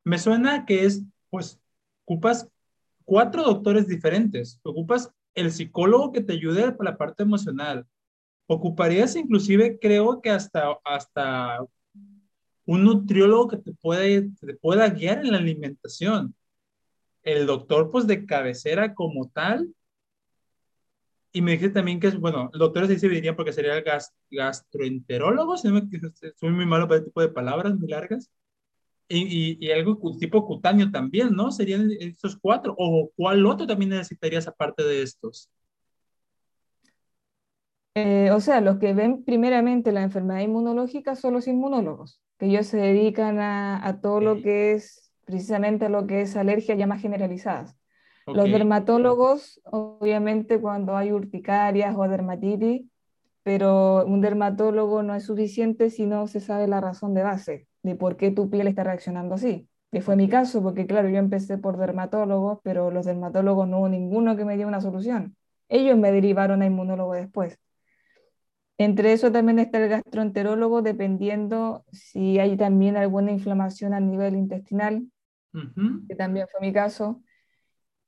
[0.05, 1.61] me suena que es, pues,
[2.05, 2.49] ocupas
[3.05, 4.61] cuatro doctores diferentes.
[4.63, 7.87] Ocupas el psicólogo que te ayude para la parte emocional.
[8.47, 11.61] Ocuparías inclusive, creo que hasta, hasta
[12.67, 16.35] un nutriólogo que te, puede, te pueda guiar en la alimentación.
[17.23, 19.73] El doctor, pues, de cabecera como tal.
[21.35, 24.13] Y me dijiste también que es, bueno, el doctor se diría porque sería el gas,
[24.31, 25.83] gastroenterólogo, si no me,
[26.37, 28.31] soy muy malo para este tipo de palabras muy largas
[29.09, 31.51] y, y, y, algo tipo cutáneo también, ¿no?
[31.51, 32.75] Serían estos cuatro.
[32.79, 35.51] ¿O cuál otro también necesitarías aparte de estos?
[37.95, 42.67] Eh, o sea, los que ven primeramente la enfermedad inmunológica son los inmunólogos, que ellos
[42.67, 44.27] se dedican a, a todo okay.
[44.27, 47.77] lo que es, precisamente a lo que es alergia ya más generalizadas.
[48.25, 48.41] Okay.
[48.41, 52.87] Los dermatólogos, obviamente, cuando hay urticarias o dermatitis,
[53.43, 57.95] pero un dermatólogo no es suficiente si no se sabe la razón de base de
[57.97, 59.69] por qué tu piel está reaccionando así.
[59.91, 63.89] Que fue mi caso, porque claro, yo empecé por dermatólogos, pero los dermatólogos no hubo
[63.89, 65.37] ninguno que me dio una solución.
[65.69, 67.59] Ellos me derivaron a inmunólogo después.
[68.79, 75.07] Entre eso también está el gastroenterólogo, dependiendo si hay también alguna inflamación a nivel intestinal,
[75.53, 76.07] uh -huh.
[76.09, 77.23] que también fue mi caso.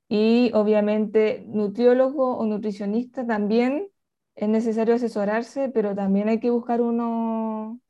[0.08, 3.88] Y obviamente nutriólogo o nutricionista también
[4.34, 7.80] es necesario asesorarse, pero también hay que buscar uno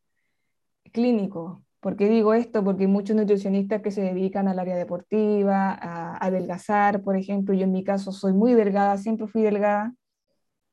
[0.93, 2.65] clínico, ¿Por qué digo esto?
[2.65, 7.55] Porque hay muchos nutricionistas que se dedican al área deportiva, a, adelgazar, por ejemplo.
[7.55, 9.95] Yo en mi caso soy muy delgada, siempre fui delgada.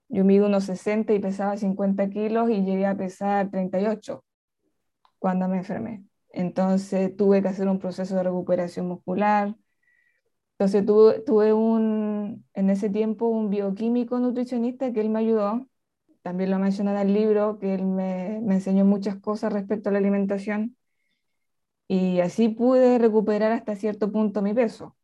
[0.07, 4.23] Yo mido unos 60 y pesaba 50 kilos y llegué a pesar 38
[5.19, 6.05] cuando me enfermé.
[6.31, 9.53] Entonces tuve que hacer un proceso de recuperación muscular.
[10.53, 15.67] Entonces tuve, tuve un, en ese tiempo un bioquímico nutricionista que él me ayudó.
[16.21, 19.91] También lo menciona en el libro, que él me, me enseñó muchas cosas respecto a
[19.91, 20.77] la alimentación
[21.91, 24.95] y así pude recuperar hasta cierto punto mi peso.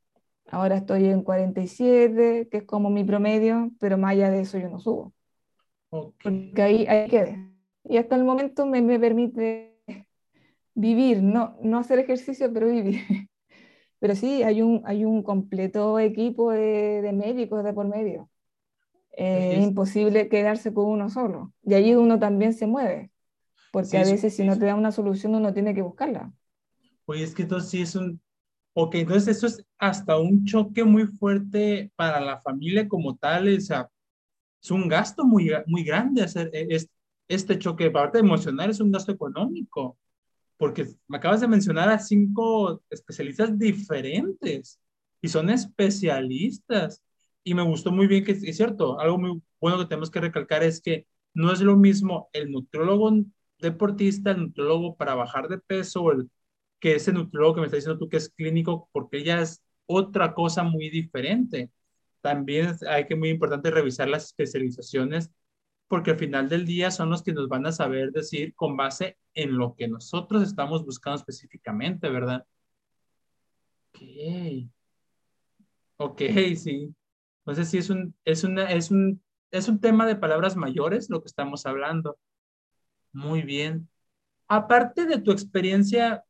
[0.49, 4.69] Ahora estoy en 47, que es como mi promedio, pero más allá de eso yo
[4.69, 5.13] no subo.
[5.89, 6.47] Okay.
[6.47, 7.45] Porque ahí, ahí quedé.
[7.83, 9.75] Y hasta el momento me, me permite
[10.75, 13.01] vivir, no, no hacer ejercicio, pero vivir.
[13.99, 18.29] Pero sí, hay un, hay un completo equipo de, de médicos de por medio.
[19.17, 21.51] Eh, es imposible quedarse con uno solo.
[21.63, 23.09] Y ahí uno también se mueve,
[23.71, 26.31] porque sí, a veces sí, si no te da una solución uno tiene que buscarla.
[27.07, 28.21] Oye, es que entonces sí es un...
[28.73, 33.61] Ok, entonces eso es hasta un choque muy fuerte para la familia como tal, o
[33.61, 33.89] sea,
[34.61, 36.89] es un gasto muy, muy grande hacer, es,
[37.27, 39.97] este choque, aparte emocional, es un gasto económico,
[40.57, 44.79] porque me acabas de mencionar a cinco especialistas diferentes
[45.21, 47.03] y son especialistas.
[47.43, 50.63] Y me gustó muy bien que es cierto, algo muy bueno que tenemos que recalcar
[50.63, 53.11] es que no es lo mismo el nutriólogo
[53.59, 56.29] deportista, el nutriólogo para bajar de peso, el,
[56.79, 60.33] que ese nutriólogo que me está diciendo tú que es clínico, porque ya es otra
[60.33, 61.71] cosa muy diferente.
[62.21, 65.31] También hay que muy importante revisar las especializaciones
[65.87, 69.17] porque al final del día son los que nos van a saber decir con base
[69.33, 72.45] en lo que nosotros estamos buscando específicamente, ¿verdad?
[73.93, 74.69] Ok.
[75.97, 76.21] Ok,
[76.55, 76.93] sí.
[77.39, 79.21] Entonces sí es un, es una, es un,
[79.51, 82.17] es un tema de palabras mayores lo que estamos hablando.
[83.13, 83.89] Muy bien.
[84.47, 86.23] Aparte de tu experiencia,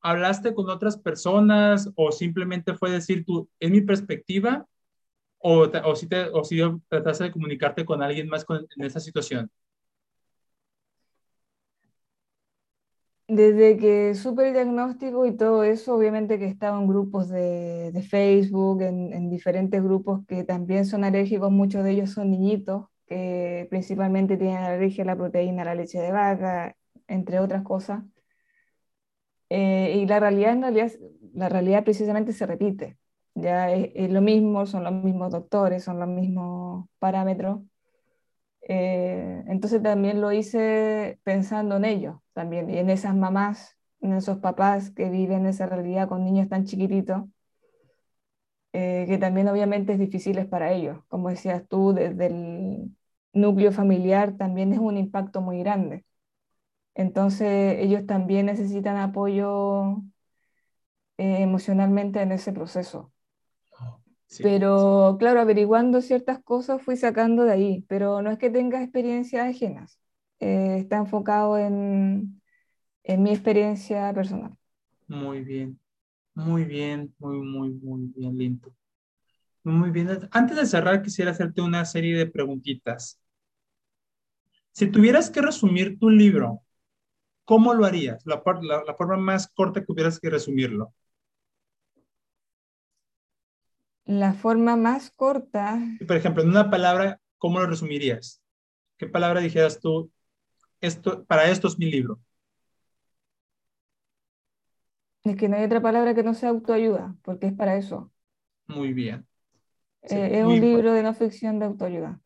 [0.00, 4.66] ¿hablaste con otras personas o simplemente fue decir tú, en mi perspectiva,
[5.38, 9.50] o, o, si, te, o si trataste de comunicarte con alguien más en esa situación?
[13.28, 18.02] Desde que supe el diagnóstico y todo eso, obviamente que estaba en grupos de, de
[18.02, 23.68] Facebook, en, en, diferentes grupos que también son alérgicos, muchos de ellos son niñitos, que
[23.70, 26.76] principalmente tienen alergia a la proteína, a la leche de vaca,
[27.06, 28.02] entre otras cosas.
[29.50, 30.56] Eh, y la realidad,
[31.34, 32.98] la realidad precisamente se repite
[33.34, 37.60] ya es, lo mismo, son los mismos doctores, son los mismos parámetros.
[38.62, 44.38] Eh, entonces también lo hice pensando en ellos, también, y en esas mamás, en esos
[44.38, 47.24] papás que viven esa realidad con niños tan chiquititos,
[48.72, 50.98] eh, que también obviamente es difícil para ellos.
[51.08, 52.96] Como decías tú, desde el
[53.32, 56.04] núcleo familiar también es un impacto muy grande.
[57.00, 60.02] Entonces ellos también necesitan apoyo
[61.18, 63.12] eh, emocionalmente en ese proceso
[64.40, 69.46] pero claro, averiguando ciertas cosas fui sacando de ahí, pero no es que tenga experiencias
[69.48, 69.98] ajenas,
[70.40, 72.40] eh, está enfocado en,
[73.04, 74.52] en mi experiencia personal.
[75.08, 75.78] Muy bien,
[76.34, 78.74] muy bien, muy, muy, muy bien, lindo.
[79.64, 80.08] Muy bien.
[80.32, 83.20] Antes de cerrar, quisiera hacerte una serie de preguntitas.
[84.72, 86.62] Si tuvieras que resumir tu libro,
[87.44, 88.24] ¿cómo lo harías?
[88.26, 90.92] La, la, la forma más corta que hubieras que resumirlo.
[94.06, 95.80] La forma más corta.
[96.06, 98.42] Por ejemplo, en una palabra, ¿cómo lo resumirías?
[98.98, 100.10] ¿Qué palabra dijeras tú?
[100.80, 102.20] Esto, para esto es mi libro.
[105.24, 108.10] Es que no hay otra palabra que no sea autoayuda, porque es para eso.
[108.66, 109.26] Muy bien.
[110.02, 112.20] Eh, es un libro de no ficción de autoayuda.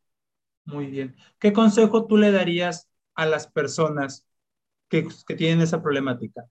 [0.65, 1.17] Muy bien.
[1.39, 4.27] ¿Qué consejo tú le darías a las personas
[4.89, 6.47] que, que tienen esa problemática?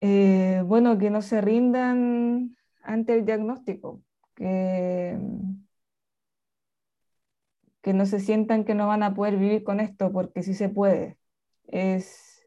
[0.00, 4.02] Eh, bueno, que no se rindan ante el diagnóstico,
[4.34, 5.16] que,
[7.82, 10.68] que no se sientan que no van a poder vivir con esto, porque sí se
[10.68, 11.18] puede.
[11.68, 12.46] Es,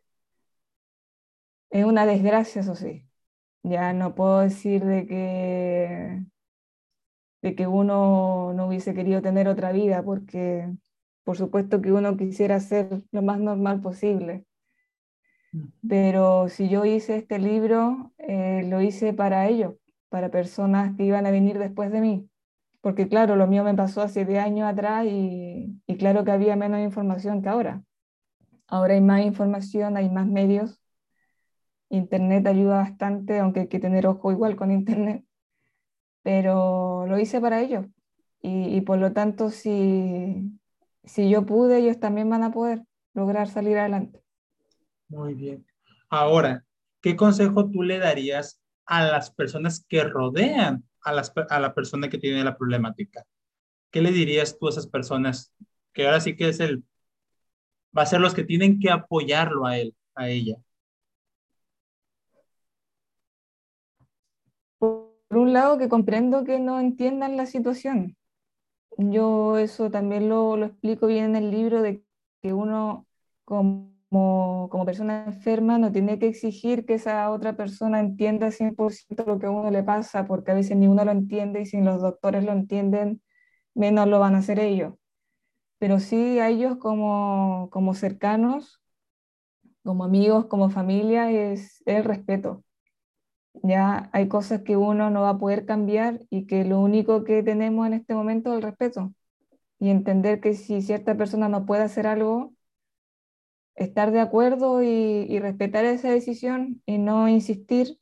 [1.69, 3.07] es una desgracia, eso sí.
[3.63, 6.23] Ya no puedo decir de que,
[7.41, 10.69] de que uno no hubiese querido tener otra vida, porque
[11.27, 14.47] por supuesto que uno quisiera ser lo más normal posible
[15.87, 19.75] pero si yo hice este libro, eh, lo hice para ellos,
[20.09, 22.29] para personas que iban a venir después de mí.
[22.81, 26.55] Porque claro, lo mío me pasó hace 10 años atrás y, y claro que había
[26.55, 27.83] menos información que ahora.
[28.67, 30.81] Ahora hay más información, hay más medios.
[31.89, 35.25] Internet ayuda bastante, aunque hay que tener ojo igual con Internet.
[36.23, 37.85] Pero lo hice para ellos.
[38.41, 40.56] Y, y por lo tanto, si,
[41.07, 42.83] si yo pude, ellos también van a poder
[43.13, 44.21] lograr salir adelante.
[45.07, 45.65] Muy bien.
[46.09, 46.65] Ahora,
[47.01, 52.09] ¿qué consejo tú le darías a las personas que rodean a, las, a la persona
[52.09, 53.25] que tiene la problemática?
[53.91, 55.53] ¿Qué le dirías tú a esas personas
[55.93, 56.83] que ahora sí que es el,
[57.97, 60.57] va a ser los que tienen que apoyarlo a él, a ella?
[64.77, 68.15] Por un lado, que comprendo que no entiendan la situación.
[68.97, 72.03] Yo eso también lo, lo explico bien en el libro de
[72.41, 73.07] que uno
[73.45, 79.39] como como, persona enferma no tiene que exigir que esa otra persona entienda 100% lo
[79.39, 82.01] que a uno le pasa, porque a veces ni uno lo entiende y si los
[82.01, 83.21] doctores lo entienden,
[83.75, 84.93] menos lo van a hacer ellos.
[85.79, 88.81] Pero sí a ellos como, como cercanos,
[89.83, 92.63] como amigos, como familia, es el respeto.
[93.63, 97.43] Ya hay cosas que uno no va a poder cambiar y que lo único que
[97.43, 99.13] tenemos en este momento es el respeto.
[99.79, 102.53] Y entender que si cierta persona no puede hacer algo,
[103.75, 107.99] estar de acuerdo y, respetar esa decisión y no insistir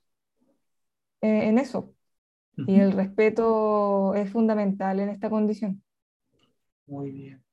[1.21, 1.93] eh, en eso.
[2.57, 5.83] Y el respeto es fundamental en esta condición.
[6.87, 7.43] Muy bien.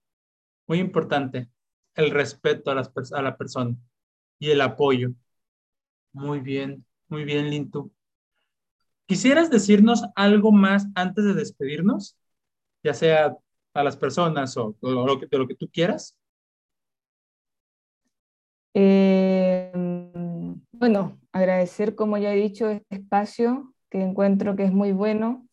[0.69, 1.49] Muy importante,
[1.97, 3.77] el respeto a, las, a la persona
[4.39, 5.11] y el apoyo.
[6.13, 7.93] Muy bien, muy bien, Lintu.
[9.07, 12.17] ¿Quisieras decirnos algo más antes de despedirnos?
[12.83, 13.37] Ya sea
[13.75, 16.17] a las personas o, lo que, de lo que tú quieras.
[18.73, 19.71] Eh,
[20.73, 25.47] bueno, agradecer, como ya he dicho, este espacio que encuentro que es muy bueno.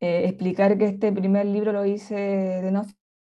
[0.00, 2.86] Eh, explicar que este primer libro lo hice de no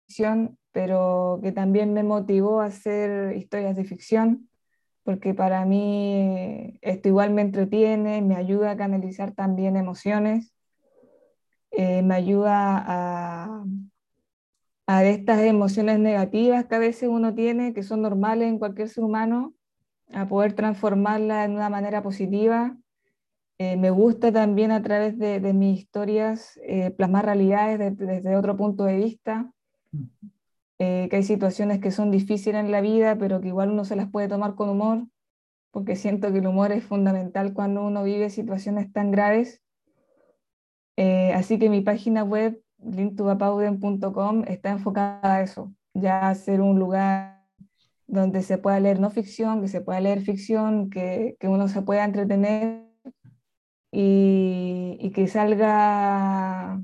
[0.05, 4.50] ficción, pero que también me motivó a hacer historias de ficción,
[5.11, 10.55] porque para mí esto igual me entretiene, me ayuda a canalizar también emociones,
[11.73, 13.65] eh, me ayuda a,
[14.87, 19.03] a estas emociones negativas que a veces uno tiene, que son normales en cualquier ser
[19.03, 19.53] humano,
[20.13, 22.77] a poder transformarla en una manera positiva.
[23.59, 28.85] Eh, me gusta también a través de, mis historias eh, plasmar realidades desde otro punto
[28.85, 29.51] de vista,
[30.81, 33.97] eh, que hay situaciones que son difíciles en la vida, pero que igual uno se
[33.97, 35.07] las puede tomar con humor,
[35.71, 39.61] porque siento que el humor es fundamental cuando uno vive situaciones tan graves.
[41.35, 47.41] así que mi página web, lintubapauden.com, está enfocada a eso, ya a ser un lugar
[48.11, 51.83] donde se pueda leer no ficción, que se pueda leer ficción, que, que uno se
[51.83, 52.85] pueda entretener
[53.93, 56.83] y, y, que salga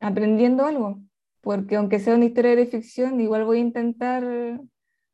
[0.00, 1.05] aprendiendo algo.
[1.46, 4.24] Porque aunque sea una historia de ficción, igual voy a intentar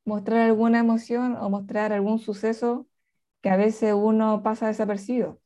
[0.07, 2.89] mostrar alguna emoción o mostrar algún suceso
[3.43, 5.43] que a veces uno pasa desapercibido.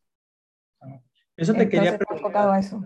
[1.37, 2.61] Eso te quería preguntar.
[2.61, 2.84] Eso.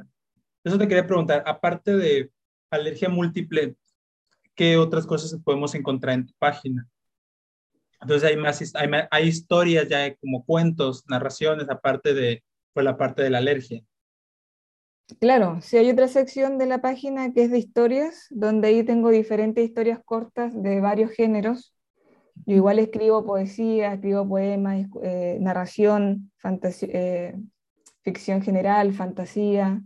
[0.64, 2.32] eso te quería preguntar, aparte de
[2.70, 3.76] alergia múltiple,
[4.54, 6.88] qué otras cosas podemos encontrar en tu página.
[8.00, 12.42] Entonces hay más, hay, hay historias ya como cuentos, narraciones, aparte de
[12.72, 13.84] pues, la parte de la alergia.
[15.18, 19.10] Claro, sí hay otra sección de la página que es de historias, donde ahí tengo
[19.10, 21.74] diferentes historias cortas de varios géneros.
[22.46, 26.30] Yo igual escribo poesía, escribo poemas, eh, narración,
[26.82, 27.34] eh,
[28.02, 29.82] ficción general, fantasía.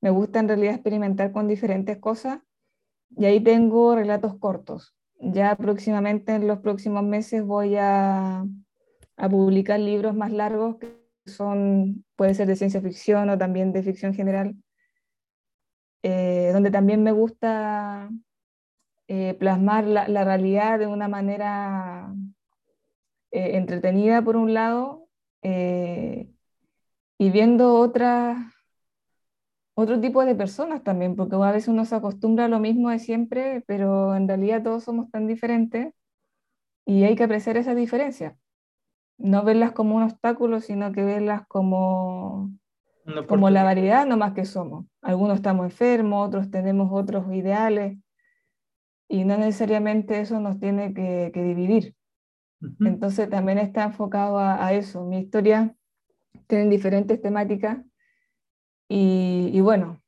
[0.00, 2.40] Me gusta en realidad experimentar con diferentes cosas
[3.16, 4.94] y ahí tengo relatos cortos.
[5.18, 8.44] Ya próximamente, en los próximos meses, voy a,
[9.16, 10.99] a publicar libros más largos que
[11.32, 14.54] son, puede ser de ciencia ficción o también de ficción general,
[16.02, 18.10] eh, donde también me gusta
[19.08, 22.14] eh, plasmar la, realidad de una manera
[23.30, 25.08] eh, entretenida por un lado
[25.42, 28.38] y viendo otras
[29.74, 32.98] otro tipo de personas también, porque a veces uno se acostumbra a lo mismo de
[32.98, 35.94] siempre, pero en realidad todos somos tan diferentes
[36.86, 38.36] y hay que apreciar esa diferencia.
[39.20, 42.50] No verlas como un obstáculo, sino que verlas como,
[43.28, 44.86] como la variedad nomás que somos.
[45.02, 47.98] Algunos estamos enfermos, otros tenemos otros ideales
[49.08, 51.94] y no necesariamente eso nos tiene que, dividir.
[52.80, 55.04] Entonces también está enfocado a, a eso.
[55.04, 55.74] Mi historia
[56.46, 57.78] tiene diferentes temáticas
[58.92, 60.02] y, bueno,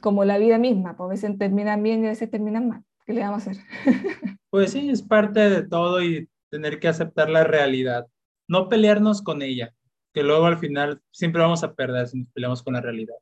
[0.00, 2.84] como la vida misma, pues a veces terminan bien y a veces terminan mal.
[3.04, 3.64] ¿Qué le vamos a hacer?
[4.48, 8.06] Pues sí, es parte de todo y tener que aceptar la realidad.
[8.48, 9.74] No pelearnos con ella,
[10.12, 13.16] que luego al final siempre vamos a perder si nos peleamos con la realidad.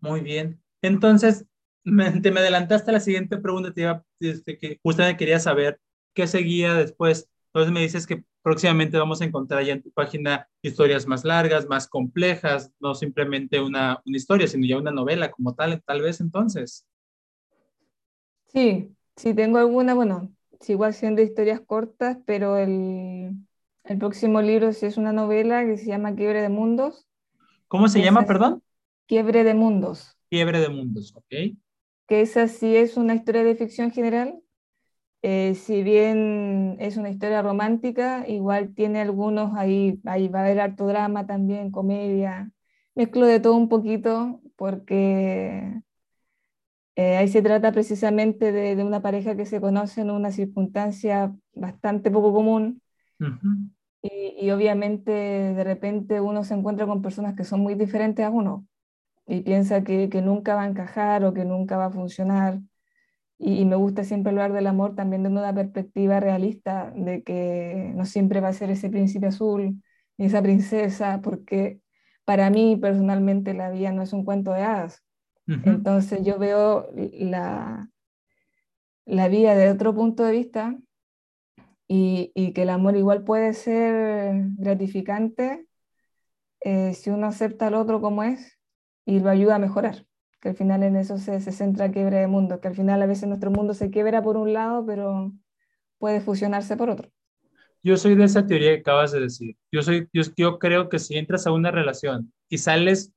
[0.00, 0.60] Muy bien.
[0.82, 1.46] Entonces,
[1.84, 5.80] me, te me adelantaste a la siguiente pregunta, te iba, este, que justamente quería saber
[6.14, 7.28] qué seguía después.
[7.46, 11.68] Entonces me dices que próximamente vamos a encontrar ya en tu página historias más largas,
[11.68, 16.20] más complejas, no simplemente una, una historia, sino ya una novela como tal, tal vez
[16.20, 16.86] entonces.
[18.46, 23.32] Sí, sí, tengo alguna, bueno, sigo haciendo historias cortas, pero el,
[23.84, 27.06] el próximo libro sí es una novela que se llama Quiebre de Mundos.
[27.68, 28.62] ¿Cómo se llama, perdón?
[29.06, 30.16] Quiebre de Mundos.
[30.30, 31.56] Quiebre de Mundos, ok.
[32.06, 34.40] Que esa sí es una historia de ficción general,
[35.22, 40.60] eh, si bien es una historia romántica, igual tiene algunos, ahí, ahí va a haber
[40.60, 42.52] harto drama también, comedia,
[42.94, 45.82] mezclo de todo un poquito porque
[46.96, 52.10] eh, ahí se trata precisamente de, una pareja que se conoce en una circunstancia bastante
[52.10, 52.82] poco común.
[54.02, 58.66] Y, obviamente de repente uno se encuentra con personas que son muy diferentes a uno
[59.26, 62.60] y piensa que, que nunca va a encajar o que nunca va a funcionar.
[63.38, 68.06] Y, me gusta siempre hablar del amor también de una perspectiva realista, de que no
[68.06, 69.82] siempre va a ser ese príncipe azul
[70.18, 71.80] ni esa princesa, porque
[72.24, 75.05] para mí personalmente la vida no es un cuento de hadas.
[75.46, 77.90] Entonces yo veo la,
[79.04, 80.76] la vida de otro punto de vista
[81.88, 85.66] y, y que el amor igual puede ser gratificante
[86.60, 88.58] eh, si uno acepta al otro como es
[89.04, 90.06] y lo ayuda a mejorar.
[90.40, 93.06] que al final en eso se, se centra quiebra de mundo, que al final a
[93.06, 95.32] veces nuestro mundo se quiebra por un lado, pero
[95.98, 97.10] puede fusionarse por otro.
[97.82, 99.56] Yo soy de esa teoría que acabas de decir.
[99.70, 103.12] Yo, soy, yo, yo creo que si entras a una relación y sales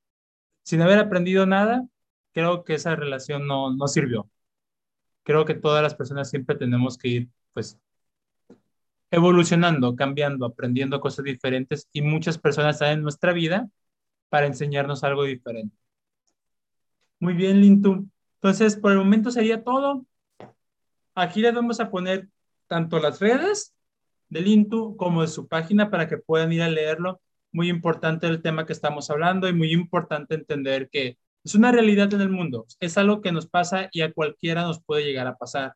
[0.64, 1.88] sin haber aprendido nada,
[2.34, 4.30] creo que esa relación no, no sirvió.
[5.24, 7.80] Creo que todas las personas siempre tenemos que ir, pues,
[9.12, 13.70] evolucionando, cambiando, aprendiendo cosas diferentes y muchas personas están en nuestra vida
[14.30, 15.76] para enseñarnos algo diferente.
[17.20, 18.08] Muy bien, Lintu.
[18.36, 20.06] Entonces, por el momento sería todo.
[21.16, 22.30] Aquí les vamos a poner
[22.68, 23.74] tanto las redes
[24.30, 27.22] del Lintu como de su página para que puedan ir a leerlo.
[27.52, 32.14] Muy importante el tema que estamos hablando y muy importante entender que es una realidad
[32.14, 32.66] en el mundo.
[32.80, 35.76] Es algo que nos pasa y a cualquiera nos puede llegar a pasar.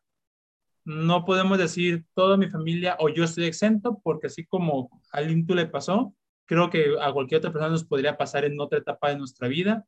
[0.84, 5.54] No podemos decir toda mi familia o yo estoy exento porque así como al Lintu
[5.54, 9.16] le pasó, creo que a cualquier otra persona nos podría pasar en otra etapa de
[9.16, 9.86] nuestra vida.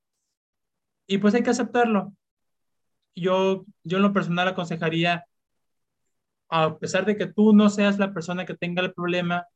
[1.07, 2.13] Y pues hay que aceptarlo.
[3.15, 5.27] Yo, yo en lo personal aconsejaría,
[6.49, 9.47] a pesar de que tú no seas la persona que tenga el problema,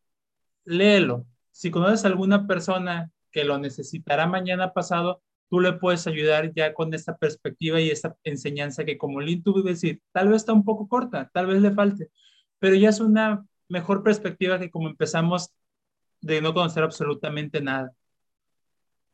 [0.64, 1.26] léelo.
[1.50, 6.72] Si conoces a alguna persona que lo necesitará mañana pasado, tú le puedes ayudar ya
[6.72, 10.64] con esta perspectiva y esta enseñanza que como Lin tuvo decir, tal vez está un
[10.64, 12.08] poco corta, tal vez le falte,
[12.60, 15.50] pero ya es una mejor perspectiva que como empezamos
[16.20, 17.92] de no conocer absolutamente nada.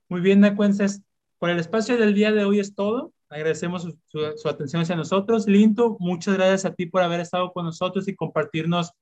[0.08, 1.02] Muy bien, Nacuenses,
[1.38, 3.12] por el espacio del día de hoy es todo.
[3.28, 5.46] Agradecemos su, atención hacia nosotros.
[5.46, 8.92] Linto, muchas gracias a ti por haber estado con nosotros y compartirnos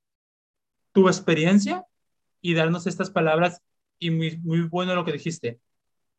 [0.93, 1.85] tu experiencia
[2.41, 3.61] y darnos estas palabras.
[3.99, 5.61] Y muy, muy bueno lo que dijiste.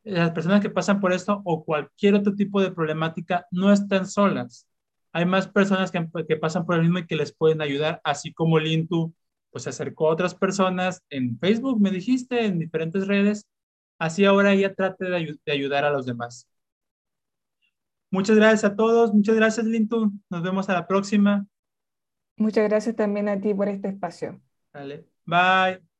[0.06, 4.66] Las personas que pasan por esto o cualquier otro tipo de problemática no están solas.
[5.12, 8.32] Hay más personas que, que pasan por el mismo y que les pueden ayudar, así
[8.32, 9.12] como Lintu
[9.50, 13.46] pues se acercó a otras personas en Facebook, me dijiste, en diferentes redes.
[13.98, 16.46] Así ahora ella trate de, ayudar a los demás.
[18.10, 19.14] Muchas gracias a todos.
[19.14, 20.12] Muchas gracias, Lintu.
[20.28, 21.46] Nos vemos a la próxima.
[22.36, 24.40] Muchas gracias también a ti por este espacio.
[24.74, 25.06] Dale.
[25.24, 25.95] Bye.